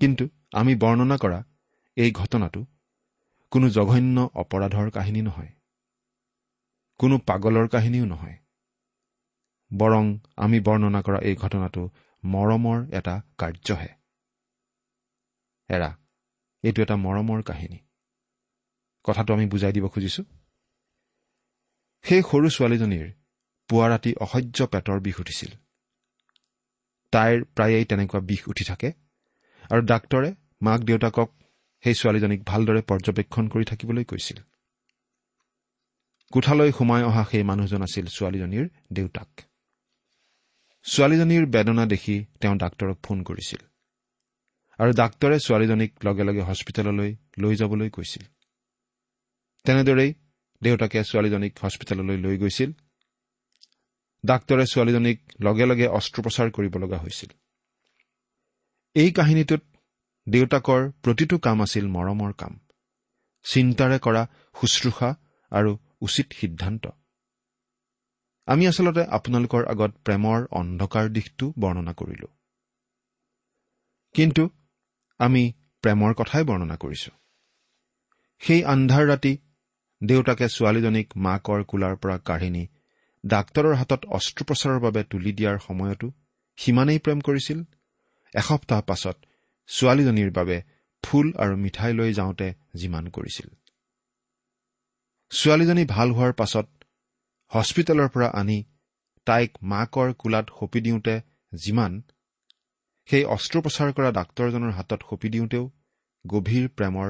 কিন্তু 0.00 0.24
আমি 0.52 0.74
বৰ্ণনা 0.74 1.16
কৰা 1.16 1.44
এই 1.96 2.10
ঘটনাটো 2.12 2.66
কোনো 3.50 3.68
জঘন্য 3.68 4.20
অপৰাধৰ 4.34 4.90
কাহিনী 4.90 5.22
নহয়। 5.22 5.48
কোনো 6.98 7.18
পাগলৰ 7.18 7.68
কাহিনীও 7.68 8.04
নহয়। 8.04 8.36
বৰং 9.70 10.04
আমি 10.36 10.60
বৰ্ণনা 10.60 11.02
কৰা 11.02 11.18
এই 11.18 11.34
ঘটনাটো 11.34 11.90
মৰমৰ 12.24 12.78
এটা 12.94 13.22
কাৰ্যহে। 13.38 13.90
এৰা 15.68 15.90
এইটো 16.62 16.82
এটা 16.82 16.96
মৰমৰ 16.96 17.42
কাহিনী। 17.42 17.78
কথাটো 19.04 19.34
আমি 19.34 19.46
বুজাই 19.46 19.72
দিব 19.72 19.88
খুজিছো। 19.88 20.22
সেই 22.04 22.22
সৰু 22.22 22.48
ছোৱালীজনীৰ 22.56 23.06
পুৱা 23.70 23.86
ৰাতি 23.88 24.10
অসহ্য 24.24 24.58
পেটৰ 24.72 24.98
বিষ 25.00 25.16
উঠিছিল। 25.20 25.50
তাইৰ 27.12 27.38
প্ৰায়েই 27.56 27.84
তেনেকুৱা 27.84 28.20
বিষ 28.20 28.42
উঠি 28.48 28.64
থাকে 28.64 28.88
আৰু 29.70 29.82
ডাক্তৰে 29.92 30.30
মাক 30.62 30.80
দেউতাকক 30.80 31.28
সেই 31.84 31.94
ছোৱালীজনীক 31.94 32.40
ভালদৰে 32.50 32.80
পৰ্যবেক্ষণ 32.82 33.44
কৰি 33.48 33.64
থাকিবলৈ 33.64 34.04
কৈছিল। 34.04 34.38
কোঠালৈ 36.32 36.70
সোমাই 36.72 37.02
অহা 37.02 37.22
সেই 37.30 37.42
মানুহজন 37.42 37.82
আছিল 37.82 38.06
ছোৱালীজনীৰ 38.06 38.66
দেউতাক। 38.92 39.30
ছোৱালীজনীৰ 40.86 41.44
বেদনা 41.46 41.84
দেখি 41.86 42.16
তেওঁ 42.40 42.56
ডাক্তৰক 42.56 42.98
ফোন 43.02 43.18
কৰিছিল 43.22 43.62
আৰু 44.78 44.90
ডাক্তৰে 44.92 45.36
ছোৱালীজনীক 45.46 45.92
লগে 46.04 46.24
লগে 46.28 46.42
হস্পিটেললৈ 46.42 47.10
লৈ 47.38 47.54
যাবলৈ 47.56 47.88
কৈছিল। 47.90 48.24
তেনেদৰেই 49.64 50.10
দেউতাকে 50.64 50.98
ছোৱালীজনীক 51.08 51.52
হস্পিটেললৈ 51.62 52.18
লৈ 52.24 52.36
গৈছিল। 52.38 52.70
ডাক্তৰে 54.24 54.64
ছোৱালীজনীক 54.72 55.18
লগে 55.40 55.64
লগে 55.70 55.86
অস্ত্ৰোপচাৰ 55.98 56.48
কৰিব 56.56 56.74
লগা 56.82 56.98
হৈছিল। 56.98 57.30
এই 58.96 59.10
কাহিনীটোত 59.12 59.62
দেউতাকৰ 60.26 60.82
প্ৰতিটো 61.04 61.36
কাম 61.38 61.58
আছিল 61.62 61.84
মৰমৰ 61.96 62.32
কাম 62.40 62.52
চিন্তাৰে 63.44 63.98
কৰা 64.06 64.22
শুশ্ৰূষা 64.60 65.10
আৰু 65.52 65.70
উচিত 66.00 66.26
সিদ্ধান্ত। 66.32 66.84
আমি 68.48 68.64
আচলতে 68.70 69.02
আপোনালোকৰ 69.16 69.62
আগত 69.64 69.92
প্ৰেমৰ 70.06 70.38
অন্ধকাৰ 70.60 71.04
দিশটো 71.16 71.46
বৰ্ণনা 71.60 71.92
কৰিলো। 72.00 72.28
কিন্তু 74.14 74.42
আমি 75.20 75.42
প্ৰেমৰ 75.84 76.12
কথাই 76.20 76.44
বৰ্ণনা 76.44 76.76
কৰিছো। 76.76 77.10
সেই 78.42 78.60
আন্ধাৰ 78.64 79.04
ৰাতি 79.06 79.32
দেউতাকে 80.02 80.46
ছোৱালীজনীক 80.48 81.08
মাকৰ 81.16 81.60
কোলাৰ 81.70 81.94
পৰা 81.96 82.16
কাঢ়ি 82.18 82.50
নি 82.50 82.64
ডাক্তৰৰ 83.24 83.74
হাতত 83.74 84.02
অস্ত্ৰোপচাৰৰ 84.16 84.78
বাবে 84.80 85.02
তুলি 85.10 85.32
দিয়াৰ 85.32 85.58
সময়তো 85.58 86.06
সিমানেই 86.58 86.98
প্ৰেম 86.98 87.20
কৰিছিল। 87.20 87.58
এসপ্তাহ 88.34 88.80
পাছত 88.80 89.16
ছোৱালীজনীৰ 89.68 90.30
বাবে 90.30 90.56
ফুল 91.04 91.26
আৰু 91.32 91.54
মিঠাই 91.56 91.92
লৈ 91.92 92.10
যাওঁতে 92.12 92.48
যিমান 92.74 93.04
কৰিছিল। 93.08 93.48
ছোৱালীজনী 95.32 95.84
ভাল 95.84 96.08
হোৱাৰ 96.12 96.32
পাছত 96.32 96.66
হস্পিটেলৰ 97.52 98.08
পৰা 98.08 98.28
আনি 98.40 98.58
তাইক 99.26 99.50
মাকৰ 99.62 100.08
কোলাত 100.12 100.46
সঁপি 100.58 100.80
দিওঁতে 100.80 101.14
যিমান 101.52 101.92
সেই 103.08 103.24
অস্ত্ৰোপচাৰ 103.34 103.92
কৰা 103.92 104.10
ডাক্তৰজনৰ 104.10 104.72
হাতত 104.72 105.00
সঁপি 105.10 105.28
দিওঁতেও 105.28 105.64
গভীৰ 106.24 106.66
প্ৰেমৰ 106.68 107.08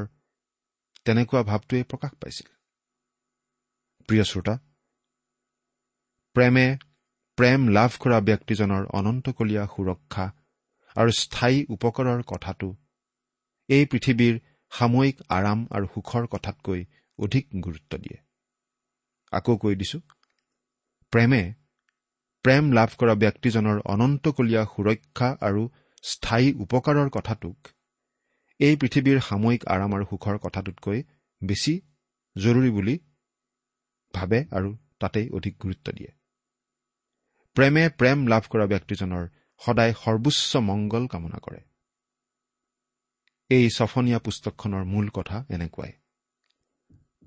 তেনেকুৱা 1.04 1.40
ভাৱটোৱেই 1.42 1.84
প্ৰকাশ 1.84 2.12
পাইছিল। 2.22 2.53
প্ৰিয় 4.08 4.24
শ্ৰোতা 4.24 4.54
প্ৰেমে 6.36 6.66
প্ৰেম 7.38 7.60
লাভ 7.68 7.90
কৰা 8.00 8.18
ব্যক্তিজনৰ 8.20 8.82
অনন্তকলীয়া 8.98 9.64
সুৰক্ষা 9.66 10.26
আৰু 10.96 11.10
স্থায়ী 11.20 11.58
উপকাৰৰ 11.68 12.20
কথাটো 12.22 12.68
এই 13.68 13.84
পৃথিৱীৰ 13.86 14.34
সাময়িক 14.72 15.16
আৰাম 15.28 15.60
আৰু 15.70 15.86
সুখৰ 15.94 16.24
কথাতকৈ 16.26 16.80
অধিক 17.18 17.44
গুৰুত্ব 17.60 17.92
দিয়ে। 17.98 18.18
আকৌ 19.32 19.54
কৈ 19.56 19.74
দিছো 19.74 19.98
প্ৰেমে 21.12 21.42
প্ৰেম 22.44 22.64
লাভ 22.72 22.90
কৰা 22.98 23.14
ব্যক্তিজনৰ 23.14 23.78
অনন্তকলীয়া 23.86 24.62
সুৰক্ষা 24.64 25.28
আৰু 25.40 25.62
স্থায়ী 26.04 26.48
উপকাৰৰ 26.64 27.08
কথাটোক 27.10 27.58
এই 28.60 28.74
পৃথিৱীৰ 28.76 29.18
সাময়িক 29.20 29.62
আৰাম 29.66 29.90
আৰু 29.96 30.04
সুখৰ 30.10 30.36
কথাটোতকৈ 30.38 30.98
বেছি 31.42 31.74
জৰুৰী 32.36 32.70
বুলি 32.70 32.94
ভাবে 34.14 34.38
আৰু 34.50 34.70
তাতেই 35.00 35.26
অধিক 35.30 35.54
গুৰুত্ব 35.60 35.86
দিয়ে। 35.92 36.10
প্ৰেমে 37.56 37.84
প্ৰেম 37.98 38.18
লাভ 38.26 38.44
কৰা 38.52 38.66
ব্যক্তিজনৰ 38.66 39.24
সদায় 39.60 39.92
সৰ্বোচ্চ 39.94 40.50
মংগল 40.68 41.04
কামনা 41.06 41.38
কৰে। 41.38 41.60
এই 43.50 43.66
ছফনীয়া 43.70 44.18
পুস্তকখনৰ 44.18 44.84
মূল 44.84 45.06
কথা 45.14 45.36
এনেকুৱাই। 45.50 45.92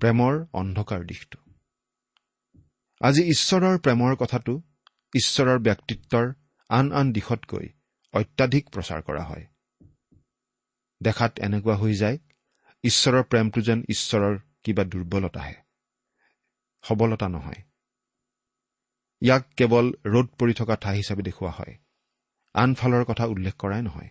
প্ৰেমৰ 0.00 0.34
অন্ধকাৰ 0.52 1.04
দিশটো। 1.04 1.38
আজি 3.00 3.22
ঈশ্বৰৰ 3.34 3.76
প্ৰেমৰ 3.78 4.16
কথাটো 4.16 4.54
ঈশ্বৰৰ 5.12 5.58
ব্যক্তিত্বৰ 5.58 6.26
আন 6.70 6.86
আন 6.92 7.12
দিশতকৈ 7.12 7.66
অত্যাধিক 8.14 8.64
প্ৰচাৰ 8.70 9.00
কৰা 9.02 9.22
হয়। 9.24 9.44
দেখাত 11.00 11.32
এনেকুৱা 11.40 11.76
হৈ 11.76 11.94
যায় 11.94 12.18
ঈশ্বৰৰ 12.84 13.24
প্ৰেমটো 13.30 13.60
যেন 13.60 13.78
ঈশ্বৰৰ 13.88 14.34
কিবা 14.64 14.84
দুৰ্বলতাহে। 14.84 15.56
সবলতা 16.82 17.28
নহয়। 17.28 17.62
ইয়াক 19.20 19.54
কেৱল 19.56 19.92
ৰ'দ 20.04 20.26
পৰি 20.26 20.54
থকা 20.54 20.76
ঠাই 20.76 20.96
হিচাপে 20.96 21.22
দেখুওৱা 21.22 21.52
হয়। 21.52 21.78
আনফালৰ 22.54 23.04
কথা 23.04 23.24
উল্লেখ 23.24 23.54
কৰাই 23.54 23.82
নহয়। 23.82 24.08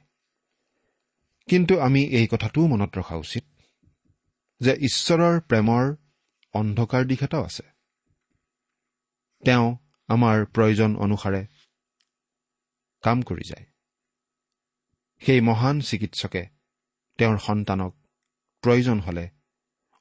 কিন্তু 1.47 1.79
আমি 1.79 2.03
এই 2.03 2.27
কথাটোও 2.27 2.67
মনত 2.67 2.97
ৰখা 2.97 3.15
উচিত 3.15 3.43
যে 4.59 4.73
ঈশ্বৰৰ 4.73 5.39
প্ৰেমৰ 5.39 5.95
অন্ধকাৰ 6.53 7.05
দিশ 7.05 7.23
এটাও 7.23 7.43
আছে। 7.43 7.63
তেওঁ 9.45 9.77
আমাৰ 10.07 10.45
প্ৰয়োজন 10.45 10.95
অনুসাৰে 10.95 11.47
কাম 13.01 13.21
কৰি 13.21 13.43
যায়। 13.49 13.65
সেই 15.19 15.41
মহান 15.41 15.81
চিকিৎসকে 15.81 16.47
তেওঁৰ 17.17 17.37
সন্তানক 17.37 17.95
প্ৰয়োজন 18.61 18.99
হলে 18.99 19.29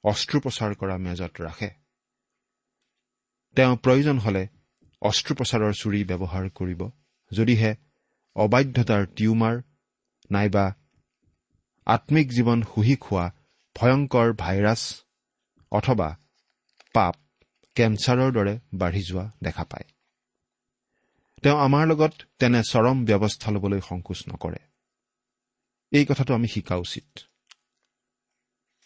অস্ত্ৰোপচাৰ 0.04 0.74
কৰা 0.74 0.96
মেজত 0.96 1.40
ৰাখে। 1.40 1.85
তেওঁ 3.56 3.76
প্ৰয়োজন 3.76 4.18
হলে 4.18 4.42
অস্ত্ৰোপচাৰৰ 5.02 5.72
চুৰি 5.72 6.00
ব্যৱহাৰ 6.04 6.44
কৰিব। 6.50 6.80
যদিহে 7.32 7.70
অবাধ্যতাৰ 8.36 9.06
টিউমাৰ 9.16 9.54
নাইবা 10.30 10.66
আত্মিক 11.86 12.26
জীৱন 12.32 12.62
শুহি 12.62 12.96
খোৱা 12.96 13.26
ভয়ংকৰ 13.76 14.28
ভাইৰাছ 14.32 14.82
অথবা 15.72 16.08
পাপ 16.94 17.14
কেঞ্চাৰৰ 17.76 18.30
দৰে 18.32 18.54
বাঢ়ি 18.74 19.02
যোৱা 19.02 19.24
দেখা 19.42 19.64
পায়। 19.64 19.86
তেওঁ 21.42 21.58
আমাৰ 21.58 21.84
লগত 21.86 22.12
তেনে 22.38 22.60
চৰম 22.62 22.96
ব্যৱস্থা 23.04 23.48
ল'বলৈ 23.50 23.80
সংকোচ 23.80 24.20
নকৰে। 24.28 24.60
এই 25.92 26.04
কথাটো 26.04 26.34
আমি 26.34 26.48
শিকা 26.48 26.76
উচিত। 26.76 27.06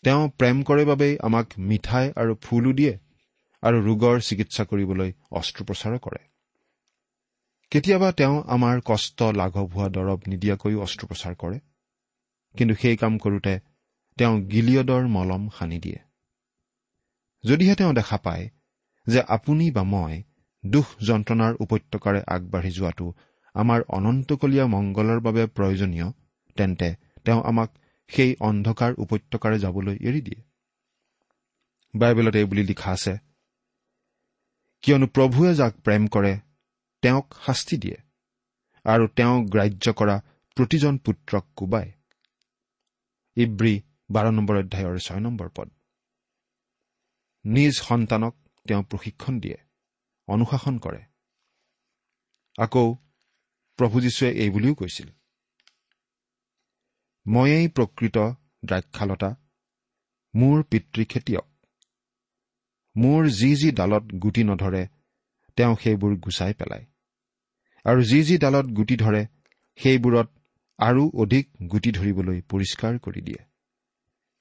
তেওঁ 0.05 0.23
প্ৰেম 0.39 0.57
কৰে 0.63 0.85
বাবেই 0.85 1.15
আমাক 1.19 1.47
মিঠাই 1.59 2.07
আৰু 2.17 2.33
ফুলো 2.43 2.73
দিয়ে। 2.73 2.99
আৰু 3.63 3.81
ৰোগৰ 3.81 4.21
চিকিৎসা 4.21 4.65
কৰিবলৈ 4.65 5.11
অস্ত্ৰোপচাৰো 5.31 5.99
কৰে। 5.99 6.23
কেতিয়াবা 7.73 8.13
তেওঁ 8.13 8.37
আমাৰ 8.47 8.81
কষ্ট 8.85 9.23
লাঘৱ 9.23 9.67
হোৱা 9.67 9.89
দৰৱ 9.89 10.21
নিদিয়াকৈও 10.27 10.83
অস্ত্ৰোপচাৰ 10.83 11.35
কৰে। 11.35 11.59
কিন্তু 12.55 12.75
সেই 12.75 12.97
কাম 12.97 13.19
কৰোঁতে 13.19 13.61
তেওঁ 14.19 14.41
গিলিয়দৰ 14.41 15.07
মলম 15.09 15.49
সানি 15.49 15.79
দিয়ে। 15.79 16.01
যদিহে 17.45 17.75
তেওঁ 17.75 17.93
দেখা 17.93 18.17
পায় 18.17 18.51
যে 19.07 19.21
আপুনি 19.29 19.71
বা 19.71 19.83
মই 19.83 20.23
দুখ 20.65 20.87
যন্ত্ৰণাৰ 21.03 21.55
উপত্যকাৰে 21.61 22.21
আগবাঢ়ি 22.27 22.71
যোৱাটো 22.71 23.07
আমাৰ 23.55 23.81
অনন্তকলীয়া 23.89 24.67
মংগলৰ 24.67 25.21
বাবে 25.21 25.47
প্ৰয়োজনীয় 25.47 26.09
তেন্তে 26.57 26.89
তেওঁ 27.25 27.41
আমাক 27.43 27.71
সেই 28.11 28.37
অন্ধকাৰ 28.41 28.93
উপত্যকাৰে 28.99 29.59
যাবলৈ 29.59 29.97
এৰি 30.01 30.21
দিয়ে। 30.21 30.41
বাইবেলত 31.95 32.35
এই 32.37 32.45
বুলি 32.45 32.63
লিখা 32.63 32.91
আছে 32.91 33.30
কিয়নো 34.85 35.07
প্ৰভুৱে 35.07 35.51
যাক 35.55 35.75
প্ৰেম 35.87 36.07
কৰে 36.09 36.33
তেওঁক 37.03 37.27
শাস্তি 37.47 37.77
দিয়ে 37.77 37.99
আৰু 38.85 39.05
তেওঁ 39.17 39.35
গ্ৰাহ্য 39.53 39.93
কৰা 40.01 40.17
প্ৰতিজন 40.57 40.95
পুত্ৰক 41.05 41.45
কোবায়। 41.57 41.91
ইব্ৰী 43.37 43.75
বাৰ 44.11 44.27
নম্বৰ 44.37 44.57
অধ্যায়ৰ 44.63 44.97
ছয় 45.07 45.21
নম্বৰ 45.21 45.49
পদ। 45.57 45.69
নিজ 47.45 47.75
সন্তানক 47.81 48.35
তেওঁ 48.67 48.83
প্ৰশিক্ষণ 48.91 49.35
দিয়ে 49.41 49.59
অনুশাসন 50.29 50.75
কৰে। 50.79 51.03
আকৌ 52.59 52.87
প্ৰভু 53.79 53.97
যীশুৱে 54.01 54.31
এই 54.43 54.51
বুলিও 54.51 54.75
কৈছিল 54.75 55.09
ময়েই 57.27 57.69
প্ৰকৃত 57.77 58.17
দ্ৰাক্ষালতা 58.65 59.31
মোৰ 60.35 60.63
পিতৃ 60.71 61.05
খেতিয়ক। 61.05 61.50
মোৰ 62.97 63.29
যি 63.29 63.57
যি 63.57 63.73
ডালত 63.73 64.03
গুটি 64.03 64.45
নধৰে 64.45 64.89
তেওঁ 65.57 65.77
সেইবোৰ 65.77 66.17
গুচাই 66.17 66.55
পেলায়। 66.55 66.87
আৰু 67.85 68.03
যি 68.03 68.23
যি 68.23 68.39
ডালত 68.39 68.67
গুটি 68.67 68.97
ধৰে 68.97 69.27
সেইবোৰত 69.77 70.29
আৰু 70.79 71.11
অধিক 71.15 71.51
গুটি 71.71 71.93
ধৰিবলৈ 71.93 72.41
পৰিষ্কাৰ 72.41 72.99
কৰি 72.99 73.21
দিয়ে। 73.21 73.43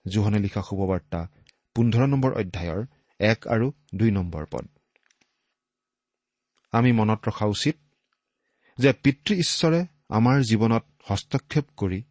জোহনে 0.08 0.40
লিখা 0.40 0.62
শুভবাৰ্তা 0.62 1.28
পোন্ধৰ 1.76 2.08
নম্বৰ 2.08 2.32
অধ্যায়ৰ 2.34 2.86
এক 3.20 3.48
আৰু 3.48 3.72
দুই 3.96 4.12
নম্বৰ 4.12 4.46
পদ। 4.52 4.68
আমি 6.72 6.92
মনত 6.92 7.28
ৰখা 7.28 7.46
উচিত 7.46 7.76
যে 8.78 8.94
পিতৃ 8.94 9.36
ঈশ্বৰে 9.36 9.86
আমাৰ 10.10 10.42
জীৱনত 10.42 10.86
হস্তক্ষেপ 11.04 11.66
কৰি 11.78 12.04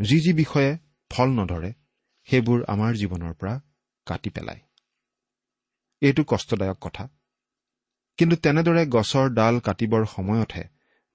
যি 0.00 0.20
যি 0.20 0.32
বিষয়ে 0.32 0.78
ফল 1.10 1.28
নধৰে 1.28 1.72
সেইবোৰ 2.24 2.64
আমাৰ 2.68 2.94
জীৱনৰ 2.94 3.34
পৰা 3.34 3.60
কাটি 4.06 4.30
পেলায়। 4.30 4.60
এইটো 6.00 6.22
কষ্টদায়ক 6.24 6.78
কথা। 6.80 7.08
কিন্তু 8.18 8.36
তেনেদৰে 8.36 8.86
গছৰ 8.86 9.26
ডাল 9.28 9.60
কাটিবৰ 9.60 10.04
সময়তহে 10.06 10.64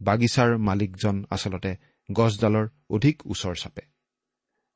বাগিচাৰ 0.02 0.58
মালিকজন 0.58 1.26
আচলতে 1.30 1.72
গছডালৰ 2.12 2.68
অধিক 2.90 3.28
ওচৰ 3.28 3.56
চাপে। 3.56 3.82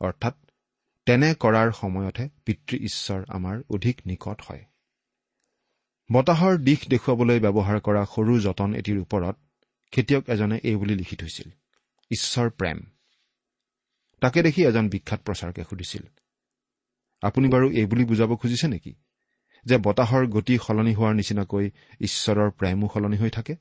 অৰ্থাৎ 0.02 0.36
তেনে 1.06 1.30
কৰাৰ 1.39 1.72
সময়তহে 1.72 2.30
পিতৃ 2.46 2.76
ঈশ্বৰ 2.78 3.26
আমাৰ 3.30 3.62
অধিক 3.70 4.02
নিকট 4.06 4.42
হয়। 4.42 4.63
বতাহৰ 6.12 6.58
দিশ 6.58 6.80
দেখুৱাবলৈ 6.89 7.39
ব্যৱহাৰ 7.39 7.80
কৰা 7.80 8.04
সৰু 8.06 8.34
যতন 8.39 8.76
এটিৰ 8.76 8.98
ওপৰত 9.00 9.36
খেতিয়ক 9.92 10.30
এজনে 10.30 10.58
এই 10.63 10.76
বুলি 10.76 10.96
লিখি 10.96 11.16
থৈছিল 11.16 11.48
ঈশ্বৰ 12.12 12.50
প্ৰেম। 12.50 12.80
তাকে 14.22 14.42
দেখি 14.42 14.62
এজন 14.63 14.89
বিখ্যাত 14.89 15.20
প্ৰচাৰকে 15.22 15.63
সুধিছিল 15.63 16.04
আপুনি 17.22 17.48
বাৰু 17.48 17.72
এই 17.72 17.86
বুলি 17.86 18.06
বুজাব 18.06 18.36
খুজিছে 18.36 18.68
নেকি? 18.68 18.94
যে 19.65 19.78
বতাহৰ 19.78 20.28
গতি 20.28 20.58
সলনি 20.58 20.93
হোৱাৰ 20.95 21.13
নিচিনাকৈ 21.15 21.71
ঈশ্বৰৰ 21.99 22.49
প্ৰেমো 22.52 22.88
সলনি 22.93 23.17
হৈ 23.17 23.30
থাকে? 23.30 23.56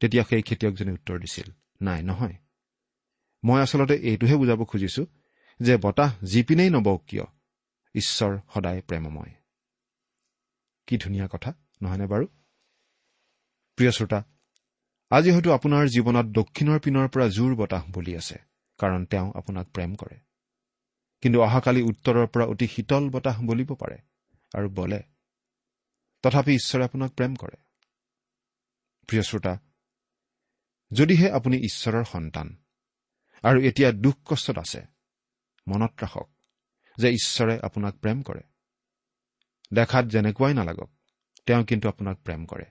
তেতিয়া 0.00 0.24
সেই 0.24 0.42
খেতিয়কজনে 0.42 0.92
উত্তৰ 0.92 1.18
দিছিল 1.18 1.52
নাই 1.82 2.02
নহয়। 2.02 2.34
মই 3.44 3.60
আচলতে 3.60 3.94
এইটোহে 3.94 4.36
বুজাব 4.36 4.64
খুজিছো 4.64 5.06
যে 5.60 5.76
বতাহ 5.76 6.24
যিপিনেই 6.24 6.70
নবওক 6.70 7.04
কিয় 7.06 7.24
ঈশ্বৰ 7.94 8.38
সদায় 8.54 8.80
প্ৰেমময়। 8.80 9.32
কি 10.86 10.98
ধুনীয়া 10.98 11.28
কথা 11.32 11.54
নহয়নে 11.82 12.06
বাৰু? 12.06 12.26
প্ৰিয় 13.76 13.90
শ্ৰোতা 13.90 14.24
আজি 15.10 15.30
হয়তো 15.30 15.52
আপোনাৰ 15.52 15.86
জীৱনত 15.86 16.26
দক্ষিণৰ 16.26 16.78
পিনৰ 16.78 17.08
পৰা 17.08 17.28
জোৰ 17.28 17.54
বতাহ 17.54 17.84
বলি 17.90 18.16
আছে 18.16 18.38
কাৰণ 18.78 19.04
তেওঁ 19.04 19.32
আপোনাক 19.34 19.66
প্ৰেম 19.68 19.94
কৰে। 19.94 20.18
কিন্তু 21.22 21.42
অহাকালি 21.42 21.82
উত্তৰৰ 21.82 22.26
পৰা 22.26 22.44
অতি 22.44 22.66
শীতল 22.66 23.10
বতাহ 23.10 23.42
বলিব 23.42 23.74
পাৰে। 23.74 23.98
আৰু 24.54 24.68
বলে 24.70 25.02
তথাপি 26.22 26.52
ঈশ্বৰে 26.54 26.84
আপোনাক 26.84 27.12
প্ৰেম 27.12 27.34
কৰে। 27.36 27.56
প্ৰিয় 29.08 29.22
শ্ৰোতা 29.22 29.54
যদিহে 30.92 31.30
আপুনি 31.30 31.56
ঈশ্বৰৰ 31.56 32.04
সন্তান 32.04 32.48
আৰু 33.42 33.58
এতিয়া 33.62 33.92
দুখ 33.92 34.16
কষ্টত 34.24 34.58
আছে 34.58 34.80
মনত 35.68 35.92
ৰাখক 36.02 36.28
যে 36.98 37.08
ঈশ্বৰে 37.10 37.60
আপোনাক 37.62 37.94
প্ৰেম 37.94 38.22
কৰে। 38.22 38.42
দেখাত 39.74 40.04
যেনেকুৱাই 40.06 40.54
নালাগক 40.54 40.90
তেওঁ 41.46 41.64
কিন্তু 41.64 41.88
আপোনাক 41.88 42.16
প্ৰেম 42.22 42.46
কৰে। 42.46 42.64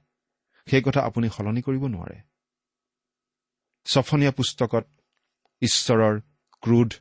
সেই 0.67 0.81
কথা 0.81 1.01
আপুনি 1.01 1.29
সলনি 1.29 1.61
কৰিব 1.61 1.83
নোৱাৰে। 1.87 2.21
ছফনীয়া 3.85 4.31
পুস্তকত 4.31 4.85
ঈশ্বৰৰ 5.61 6.21
ক্ৰোধ 6.61 6.91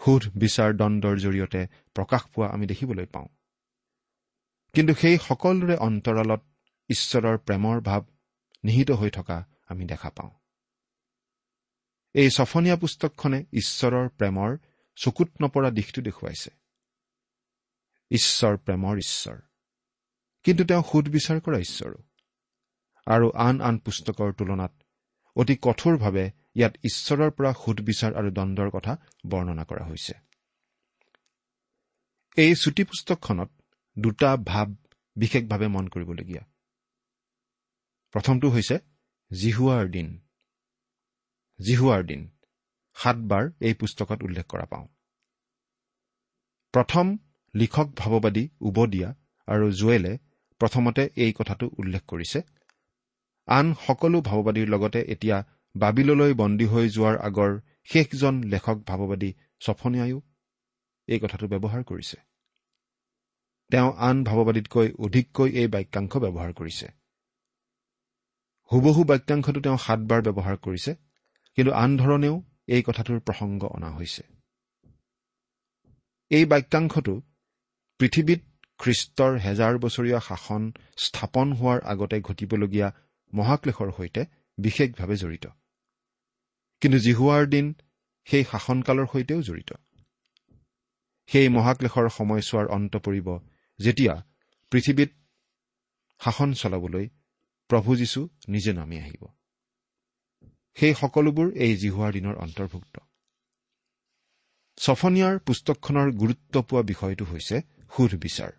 সোধ 0.00 0.22
বিচাৰ 0.38 0.70
দণ্ডৰ 0.72 1.16
জৰিয়তে 1.18 1.66
প্ৰকাশ 1.94 2.22
পোৱা 2.26 2.48
আমি 2.48 2.66
দেখিবলৈ 2.66 3.06
পাওঁ। 3.06 3.28
কিন্তু 4.76 4.94
সেই 4.94 5.18
সকলোৰে 5.18 5.76
অন্তৰালত 5.76 6.40
ঈশ্বৰৰ 6.88 7.38
প্ৰেমৰ 7.38 7.80
ভাৱ 7.80 8.02
নিহিত 8.64 8.90
হৈ 8.90 9.10
থকা 9.10 9.44
আমি 9.66 9.86
দেখা 9.86 10.10
পাওঁ। 10.10 10.30
এই 12.14 12.30
ছফনীয়া 12.30 12.76
পুস্তকখনে 12.76 13.44
ঈশ্বৰৰ 13.52 14.08
প্ৰেমৰ 14.08 14.56
চকুত 14.96 15.30
নপৰা 15.42 15.70
দিশটো 15.70 16.02
দেখুৱাইছে। 16.02 16.50
ঈশ্বৰ 18.10 18.56
প্ৰেমৰ 18.56 18.98
ঈশ্বৰ। 18.98 19.40
কিন্তু 20.44 20.64
তেওঁ 20.64 20.82
সুদবিচাৰ 20.92 21.40
কৰা 21.40 21.58
ঈশ্বৰো। 21.58 21.98
আৰু 23.06 23.30
আন 23.30 23.60
আন 23.60 23.78
পুস্তকৰ 23.78 24.32
তুলনাত 24.32 24.82
অতি 25.36 25.56
কঠোৰভাৱে 25.56 26.30
ইয়াত 26.54 26.76
ঈশ্বৰৰ 26.84 27.30
পৰা 27.30 27.52
সুদবিচাৰ 27.52 28.14
আৰু 28.14 28.30
দণ্ডৰ 28.30 28.70
কথা 28.70 28.96
বৰ্ণনা 29.26 29.64
কৰা 29.64 29.84
হৈছে। 29.84 30.12
এই 32.36 32.54
চুটি 32.54 32.84
পুস্তকখনত 32.84 33.55
দুটা 33.96 34.36
ভাৱ 34.36 34.74
বিশেষভাৱে 35.16 35.68
মন 35.68 35.88
কৰিবলগীয়া। 35.88 36.42
প্ৰথমটো 38.14 38.48
হৈছে 38.50 38.76
জিহুৱাৰ 39.30 39.88
দিন। 39.88 40.08
জিহুৱাৰ 41.60 42.02
দিন। 42.02 42.28
সাতবাৰ 42.96 43.50
এই 43.60 43.74
পুস্তকত 43.74 44.22
উল্লেখ 44.22 44.46
কৰা 44.46 44.64
পাওঁ। 44.64 44.86
প্ৰথম 46.74 47.16
লিখক 47.54 47.88
ভাৱবাদী 47.96 48.48
উবদিয়া 48.60 49.08
আৰু 49.48 49.70
জুৱেলে 49.70 50.18
প্ৰথমতে 50.60 51.02
এই 51.16 51.32
কথাটো 51.32 51.70
উল্লেখ 51.78 52.02
কৰিছে। 52.06 52.42
আন 53.48 53.74
সকলো 53.86 54.20
ভাৱবাদীৰ 54.20 54.68
লগতে 54.68 55.00
এতিয়া 55.08 55.44
বাবিললৈ 55.74 56.32
বন্দী 56.34 56.66
হৈ 56.66 56.88
যোৱাৰ 56.88 57.16
আগৰ 57.18 57.60
শেষজন 57.84 58.44
লেখক 58.44 58.78
ভাৱবাদী 58.86 59.32
ছফনীয়ায়ো 59.60 60.18
এই 61.08 61.18
কথাটো 61.18 61.46
ব্যৱহাৰ 61.46 61.82
কৰিছে। 61.84 62.25
তেওঁ 63.70 63.90
আন 63.98 64.16
ভাৱবাদীতকৈ 64.24 64.88
অধিককৈ 64.98 65.48
এই 65.60 65.68
বাক্যাংশ 65.68 66.12
ব্যৱহাৰ 66.16 66.50
কৰিছে। 66.52 66.86
হুবহু 68.70 69.02
বাক্যাংশটো 69.04 69.60
তেওঁ 69.60 69.78
সাতবাৰ 69.78 70.20
ব্যৱহাৰ 70.22 70.56
কৰিছে 70.56 70.92
কিন্তু 71.58 71.72
আন 71.72 71.90
ধৰণেও 71.96 72.34
এই 72.68 72.82
কথাটোৰ 72.82 73.18
প্ৰসংগ 73.20 73.60
অনা 73.64 73.90
হৈছে। 73.90 74.22
এই 76.30 76.44
বাক্যাংশটো 76.44 77.14
পৃথিৱীত 78.00 78.40
খ্ৰীষ্টৰ 78.80 79.32
হেজাৰ 79.38 79.74
বছৰীয়া 79.78 80.20
শাসন 80.20 80.62
স্থাপন 80.96 81.52
হোৱাৰ 81.52 81.78
আগতে 81.84 82.16
ঘটিবলগীয়া 82.20 82.88
মহাক্লেশৰ 83.32 83.90
সৈতে 83.96 84.22
বিশেষভাৱে 84.58 85.16
জড়িত। 85.16 85.46
কিন্তু 86.82 86.98
জিহুৱাৰ 86.98 87.44
দিন 87.46 87.66
সেই 88.26 88.44
শাসনকালৰ 88.44 89.06
সৈতেও 89.06 89.40
জড়িত। 89.42 89.70
সেই 91.28 91.48
মহাক্লেশৰ 91.48 92.06
সময়ছোৱাৰ 92.08 92.66
অন্ত 92.66 92.94
পৰিব 92.96 93.28
যেতিয়া 93.78 94.22
পৃথিৱীত 94.70 95.10
শাসন 96.20 96.52
চলাবলৈ 96.52 97.08
প্ৰভু 97.68 97.96
যীশু 97.96 98.28
নিজে 98.48 98.72
নামি 98.72 98.98
আহিব। 98.98 99.28
সেই 100.74 100.94
সকলোবোৰ 100.94 101.52
এই 101.52 101.76
জিহুৱাৰ 101.76 102.12
দিনৰ 102.12 102.34
অন্তৰ্ভুক্ত। 102.34 103.00
ছফনীয়াৰ 104.76 105.38
পুস্তকখনৰ 105.38 106.12
গুৰুত্ব 106.12 106.62
পোৱা 106.62 106.82
বিষয়টো 106.82 107.24
হৈছে 107.24 107.60
সুধ 107.96 108.14
বিচাৰ। 108.14 108.52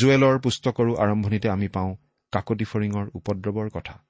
জুৱেলৰ 0.00 0.38
পুস্তকৰো 0.38 0.96
আৰম্ভণিতে 0.96 1.50
আমি 1.50 1.68
পাওঁ 1.68 1.96
কাকতি 2.32 2.64
ফৰিঙৰ 2.64 3.10
উপদ্ৰৱৰ 3.14 3.70
কথা। 3.70 4.04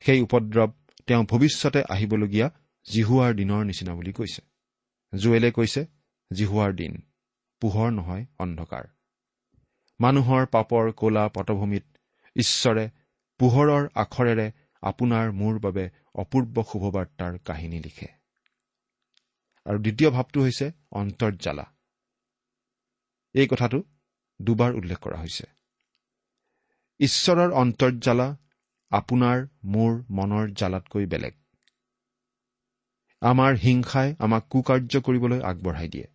সেই 0.00 0.20
উপদ্ৰৱ 0.20 0.72
তেওঁ 1.06 1.24
ভৱিষ্যতে 1.24 1.82
আহিবলগীয়া 1.88 2.50
জিহুৱাৰ 2.84 3.34
দিনৰ 3.34 3.64
নিচিনা 3.64 3.94
বুলি 3.94 4.12
কৈছে। 4.12 4.42
জুৱেলে 5.18 5.50
কৈছে 5.52 5.86
জিহুৱাৰ 6.32 6.72
দিন। 6.72 7.02
পোহৰ 7.62 7.90
নহয় 7.90 8.24
অন্ধকাৰ। 8.38 8.84
মানুহৰ 10.00 10.46
পাপৰ 10.46 10.92
কলা 10.92 11.24
পটভূমিত 11.28 11.84
ঈশ্বৰে 12.36 12.84
পোহৰৰ 13.40 13.88
আখৰেৰে 13.94 14.46
আপোনাৰ 14.82 15.32
মোৰ 15.32 15.58
বাবে 15.58 15.84
অপূৰ্ব 16.14 16.64
শুভবাৰ্তাৰ 16.72 17.38
কাহিনী 17.44 17.80
লিখে। 17.80 18.08
আৰু 19.66 19.78
দ্বিতীয় 19.78 20.10
ভাৱটো 20.10 20.38
হৈছে 20.40 20.66
অন্তৰ্জালা 20.92 21.64
এই 23.34 23.46
কথাটো 23.46 23.78
দুবাৰ 24.40 24.72
উল্লেখ 24.74 24.98
কৰা 24.98 25.18
হৈছে। 25.18 25.46
ঈশ্বৰৰ 27.00 27.50
অন্তৰ্জালা 27.52 28.28
আপোনাৰ 28.92 29.42
মোৰ 29.64 29.98
মনৰ 30.10 30.54
জালাতকৈ 30.54 31.06
বেলেগ। 31.06 31.34
আমাৰ 33.22 33.56
হিংসাই 33.56 34.14
আমাক 34.18 34.46
কুকাৰ্য 34.50 35.00
কৰিবলৈ 35.00 35.40
আগবঢ়াই 35.42 35.88
দিয়ে। 35.88 36.06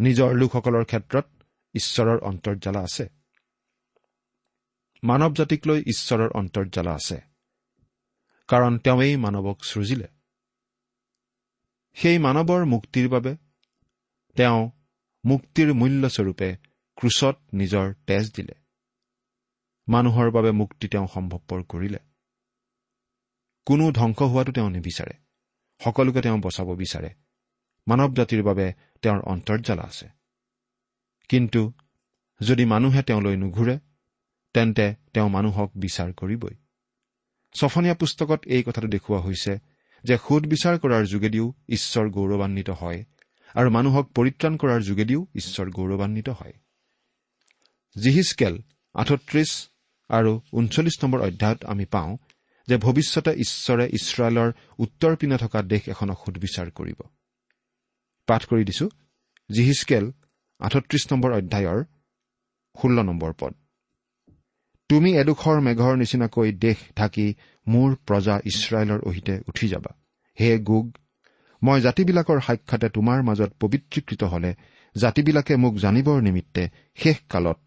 নিজৰ 0.00 0.34
লোকসকলৰ 0.34 0.84
ক্ষেত্ৰত 0.84 1.26
ঈশ্বৰৰ 1.74 2.18
অন্তৰ্জালা 2.18 2.80
আছে। 2.80 3.08
মানৱ 5.04 5.32
জাতিক 5.32 5.66
লৈ 5.66 5.82
ঈশ্বৰৰ 5.86 6.30
অন্তৰ্জালা 6.30 6.94
আছে। 6.94 7.20
কাৰণ 8.48 8.78
তেওঁৱেই 8.78 9.16
মানৱক 9.16 9.64
সৃজিলে। 9.64 10.08
সেই 11.94 12.18
মানৱৰ 12.18 12.64
মুক্তিৰ 12.64 13.08
বাবে 13.08 13.36
তেওঁ 14.36 14.70
মুক্তিৰ 15.24 15.74
মূল্যস্বৰূপে 15.74 16.56
ক্ৰুচত 16.96 17.36
নিজৰ 17.54 17.94
তেজ 18.06 18.32
দিলে। 18.36 18.54
মানুহৰ 19.88 20.30
বাবে 20.30 20.50
মুক্তি 20.50 20.88
তেওঁ 20.88 21.08
সম্ভৱপৰ 21.14 21.62
কৰিলে। 21.62 21.98
কোনো 23.66 23.92
ধ্বংস 23.92 24.22
হোৱাটো 24.22 24.52
তেওঁ 24.52 24.70
নিবিচাৰে। 24.70 25.12
সকলোকে 25.84 26.22
তেওঁ 26.22 26.38
বচাব 26.38 26.74
বিচাৰে। 26.74 27.14
মানৱ 27.90 28.10
জাতিৰ 28.14 28.42
বাবে 28.42 28.66
তেওঁৰ 29.02 29.20
অন্তৰ্জালা 29.32 29.84
আছে। 29.90 30.06
কিন্তু 31.30 31.62
যদি 32.40 32.64
মানুহে 32.64 33.02
তেওঁলৈ 33.02 33.36
নুঘূৰে 33.36 33.76
তেন্তে 34.54 34.86
তেওঁ 35.14 35.28
মানুহক 35.28 35.70
বিচাৰ 35.76 36.10
কৰিবই। 36.12 36.54
ছফনীয়া 37.54 37.94
পুস্তকত 37.94 38.40
এই 38.46 38.62
কথাটো 38.62 38.88
দেখুওৱা 38.88 39.20
হৈছে 39.22 39.52
যে 40.04 40.14
সোধ 40.16 40.42
বিচাৰ 40.52 40.74
কৰাৰ 40.78 41.02
যোগেদিও 41.06 41.46
ঈশ্বৰ 41.68 42.06
গৌৰৱান্বিত 42.10 42.70
হয় 42.80 43.00
আৰু 43.54 43.68
মানুহক 43.70 44.06
পৰিত্ৰাণ 44.16 44.54
কৰাৰ 44.56 44.80
যোগেদিও 44.80 45.20
ঈশ্বৰ 45.36 45.66
গৌৰৱান্বিত 45.70 46.28
হয়। 46.38 46.54
জিহিচকেল 47.96 48.54
আঠত্ৰিশ 48.94 49.50
আৰু 50.10 50.32
ঊনচল্লিছ 50.52 50.96
নম্বৰ 51.02 51.20
অধ্যায়ত 51.20 51.60
আমি 51.64 51.84
পাওঁ 51.84 52.12
যে 52.68 52.76
ভৱিষ্যতে 52.76 53.32
ঈশ্বৰে 53.44 53.84
ইছৰাইলৰ 53.98 54.50
উত্তৰ 54.78 55.12
পিনে 55.16 55.36
থকা 55.36 55.58
দেশ 55.62 55.82
এখনক 55.88 56.18
সুদবিচাৰ 56.24 56.68
কৰিব। 56.70 57.00
পাঠ 58.30 58.42
কৰি 58.50 58.64
দিছো। 58.70 58.86
জিহিচকেল 59.50 60.04
আঠত্ৰিশ 60.60 61.04
নম্বৰ 61.12 61.30
অধ্যায়ৰ 61.32 61.80
ষোল্ল 62.76 62.98
নম্বৰ 63.02 63.32
পদ। 63.40 63.52
তুমি 64.90 65.10
এডোখৰ 65.22 65.56
মেঘৰ 65.66 65.94
নিচিনাকৈ 65.96 66.48
দেশ 66.64 66.78
ঢাকি 66.98 67.26
মোৰ 67.66 67.90
প্ৰজা 68.06 68.36
ইছৰাইলৰ 68.50 69.00
অহিতে 69.08 69.34
উঠি 69.48 69.66
যাবা। 69.68 69.90
হে 70.38 70.50
গোগ 70.70 70.86
মই 71.62 71.78
জাতিবিলাকৰ 71.80 72.38
সাক্ষাতে 72.46 72.88
তোমাৰ 72.88 73.18
মাজত 73.22 73.50
পবিত্ৰীকৃত 73.60 74.22
হলে 74.32 74.50
জাতিবিলাকে 74.96 75.54
মোক 75.56 75.74
জানিবৰ 75.76 76.18
নিমিত্তে 76.22 76.62
শেষ 76.94 77.18
কালত 77.28 77.60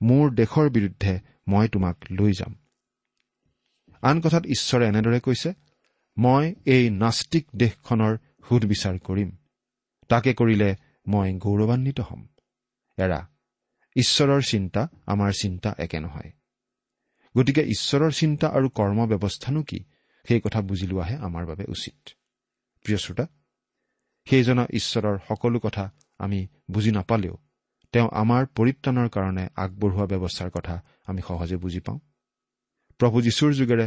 মোৰ 0.00 0.24
দেশৰ 0.34 0.66
বিৰুদ্ধে 0.76 1.14
মই 1.48 1.66
তোমাক 1.68 1.96
লৈ 2.10 2.32
যাম। 2.32 2.52
আন 4.02 4.16
কথাত 4.20 4.44
ঈশ্বৰে 4.46 4.84
এনেদৰে 4.88 5.20
কৈছে 5.20 5.50
মই 6.16 6.44
এই 6.66 6.84
নাস্তিক 7.02 7.44
দেশখনৰ 7.56 8.14
সুধবিচাৰ 8.48 8.96
কৰিম। 8.98 9.30
তাকে 10.08 10.34
কৰিলে 10.34 10.76
মই 11.06 11.38
গৌৰৱান্বিত 11.38 12.00
হ'ম। 12.00 12.22
এৰা 12.98 13.20
ঈশ্বৰৰ 13.96 14.42
চিন্তা 14.42 14.88
আমাৰ 15.06 15.32
চিন্তা 15.32 15.74
একে 15.78 16.00
নহয়। 16.00 16.30
গতিকে 17.36 17.62
ঈশ্বৰৰ 17.62 18.12
চিন্তা 18.12 18.46
আৰু 18.48 18.68
কৰ্ম 18.68 19.06
ব্যৱস্থানো 19.06 19.62
কি 19.62 19.84
সেই 20.28 20.40
কথা 20.40 20.60
বুজি 20.60 20.86
লোৱাহে 20.86 21.16
আমাৰ 21.16 21.46
বাবে 21.46 21.64
উচিত। 21.68 21.98
প্ৰিয় 22.84 22.98
শ্ৰোতা 22.98 23.26
সেইজনা 24.26 24.66
ঈশ্বৰৰ 24.70 25.18
সকলো 25.28 25.58
কথা 25.60 25.84
আমি 26.18 26.46
বুজি 26.70 26.90
নাপালেও 26.90 27.36
তেওঁ 27.92 28.08
আমাৰ 28.12 28.46
পৰিত্ৰাণৰ 28.46 29.08
কাৰণে 29.08 29.44
আগবঢ়োৱা 29.56 30.06
ব্যৱস্থাৰ 30.06 30.50
কথা 30.50 30.74
আমি 31.06 31.20
সহজে 31.28 31.56
বুজি 31.56 31.80
পাওঁ। 31.80 31.98
প্ৰভু 33.00 33.22
যীশুৰ 33.22 33.52
যোগেৰে 33.52 33.86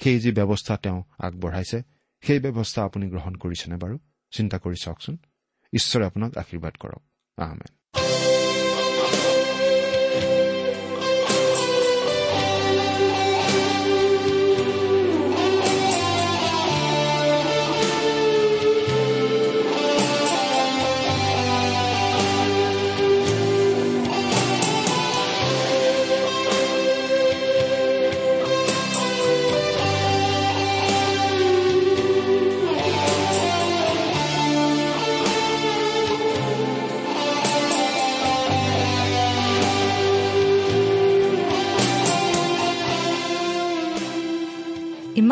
সেই 0.00 0.20
যি 0.20 0.30
ব্যৱস্থা 0.32 0.76
তেওঁ 0.76 1.02
আগবঢ়াইছে 1.18 1.78
সেই 2.22 2.38
ব্যৱস্থা 2.38 2.84
আপুনি 2.84 3.06
গ্ৰহণ 3.08 3.34
কৰিছেনে 3.34 3.76
বাৰু? 3.76 3.98
চিন্তা 4.30 4.56
কৰি 4.58 4.76
চাওকচোন। 4.82 5.16
ঈশ্বৰে 5.72 6.04
আপোনাক 6.06 6.32
আশীৰ্বাদ 6.36 6.74
কৰক। 6.78 7.02
আহমেদ 7.38 8.37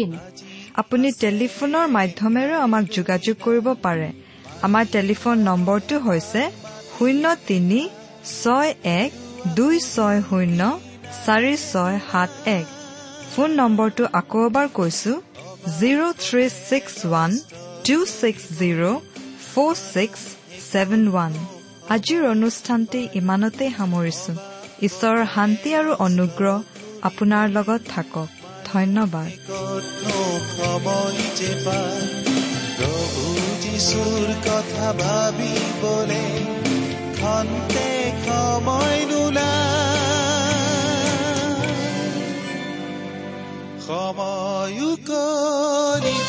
ইন 0.00 0.10
আপুনি 0.82 1.08
টেলিফোনৰ 1.22 1.86
মাধ্যমেৰেও 1.96 2.58
আমাক 2.66 2.84
যোগাযোগ 2.96 3.36
কৰিব 3.44 3.66
পাৰে। 3.84 4.08
আমাৰ 4.66 4.84
টেলিফোন 4.96 5.36
নম্বৰটো 5.48 5.96
হৈছে 6.06 6.42
শূন্য 6.94 7.24
তিনি 7.48 7.80
ছয় 8.32 8.70
এক 8.94 9.10
দুই 9.58 9.76
ছয় 9.92 10.18
শূন্য 10.28 10.60
চাৰি 11.24 11.54
ছয় 11.70 11.96
সাত 12.08 12.30
এক। 12.58 12.66
ফোন 13.32 13.48
নম্বৰটো 13.60 14.04
আকৌ 14.20 14.40
এবাৰ 14.48 14.66
কৈছো 14.78 15.12
zero' 15.78 16.16
three 16.24 16.44
six 16.68 16.94
one 17.06 17.30
two 17.86 17.96
six 18.18 18.42
zero' 18.58 18.84
four 19.50 19.72
six 19.92 20.20
seven 20.70 21.02
one 21.10 21.32
আজিৰ 21.94 22.20
অনুষ্ঠানটি 22.34 23.00
ইমানতেই 23.20 23.70
সামৰিছো। 23.78 24.32
ঈশ্বৰৰ 24.82 25.26
শান্তি 25.34 25.70
আৰু 25.74 25.92
অনুগ্ৰহ 25.98 26.56
আপোনাৰ 27.02 27.44
লগত 27.48 27.80
থাকক। 27.88 28.28
ধন্যবাদ। 28.64 29.30
কতনো 29.48 30.18
সময় 30.56 31.18
যে 31.36 31.52
পায় 31.64 32.06
প্ৰভু 32.78 33.24
যিশুৰ 33.62 34.28
কথা 34.46 34.92
ভাবিবলে 34.92 36.24
খন্তে 37.20 37.88
সময় 38.26 38.98
নোলায় 39.10 39.76
সময়ো 43.86 44.90
কৰি 45.06 46.25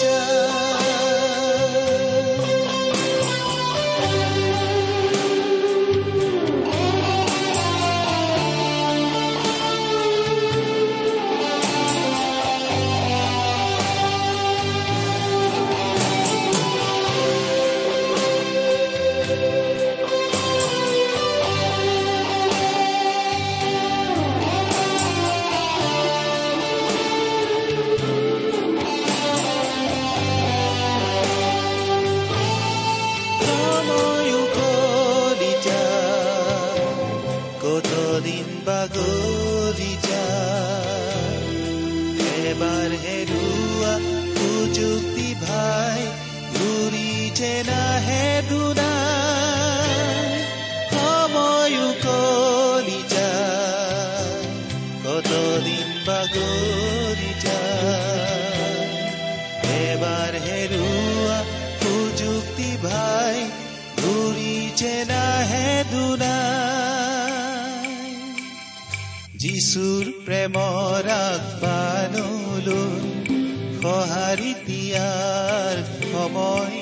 ভাই 45.43 46.01
ঘূৰি 46.55 47.09
যে 47.39 47.53
নাহে 47.69 48.25
দুনাই 48.49 50.31
সময়ো 50.93 51.87
কৰি 52.05 52.99
যায় 53.13 54.35
কতদিন 55.05 55.87
বাগৰি 56.07 57.31
যায়। 57.45 58.85
এবাৰ 59.83 60.33
হেৰুৱা 60.47 61.39
সুযোগটি 61.81 62.69
ভাই 62.87 63.35
ঘূৰি 64.01 64.55
যে 64.79 64.95
নাহে 65.11 65.69
দুনাই 65.91 66.47
যিচুৰ 69.41 70.05
প্ৰেমৰ 70.25 71.05
আগবানলৈ 71.15 72.85
সঁহাৰি 73.81 74.36
দিয়াৰ 74.65 75.77
সময়। 76.11 76.79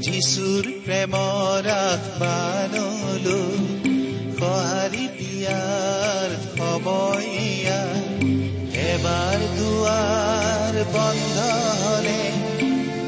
যিচুৰ 0.00 0.64
প্ৰেমৰ 0.84 1.62
আগবানলৈ 1.74 3.46
সঁহাৰি 4.38 5.06
দিয়াৰ 5.18 6.30
সময়। 6.56 7.30
এবাৰ 8.88 9.38
দুৱাৰ 9.58 10.74
বন্ধ 10.94 11.36
হলে 11.82 12.20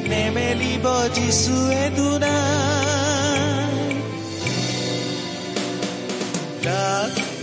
নেমেলিব 0.09 0.87
যিচুৱে 1.15 1.87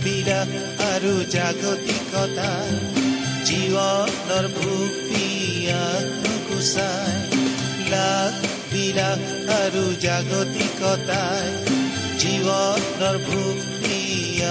বিলাস 0.04 0.52
আৰু 0.84 1.12
জাগতিকতা 1.32 2.50
জীৱনৰ 3.46 4.44
আত্মকুচাই 5.86 7.14
লাখ 7.90 8.34
বিলাস 8.70 9.22
আৰু 9.54 9.84
জাগতিকতাই 10.04 11.48
জীৱনৰ 12.20 13.16
ভুক্তি 13.26 14.00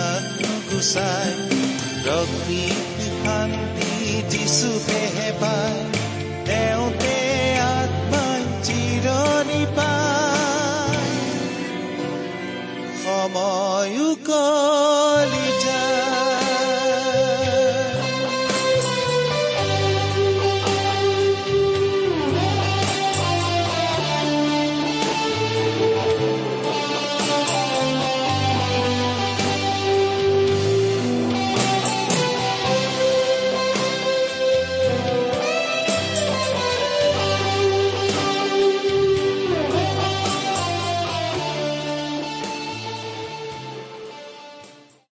আত্মকুচাই 0.05 1.31
প্ৰকৃতি 2.03 3.07
শান্তি 3.19 3.91
যিচুতেহে 4.31 5.29
পায় 5.41 5.81
তেওঁতে 6.47 7.15
আত্মাই 7.73 8.41
চিৰণি 8.65 9.61
পায় 9.77 11.11
সময়ো 13.03 14.09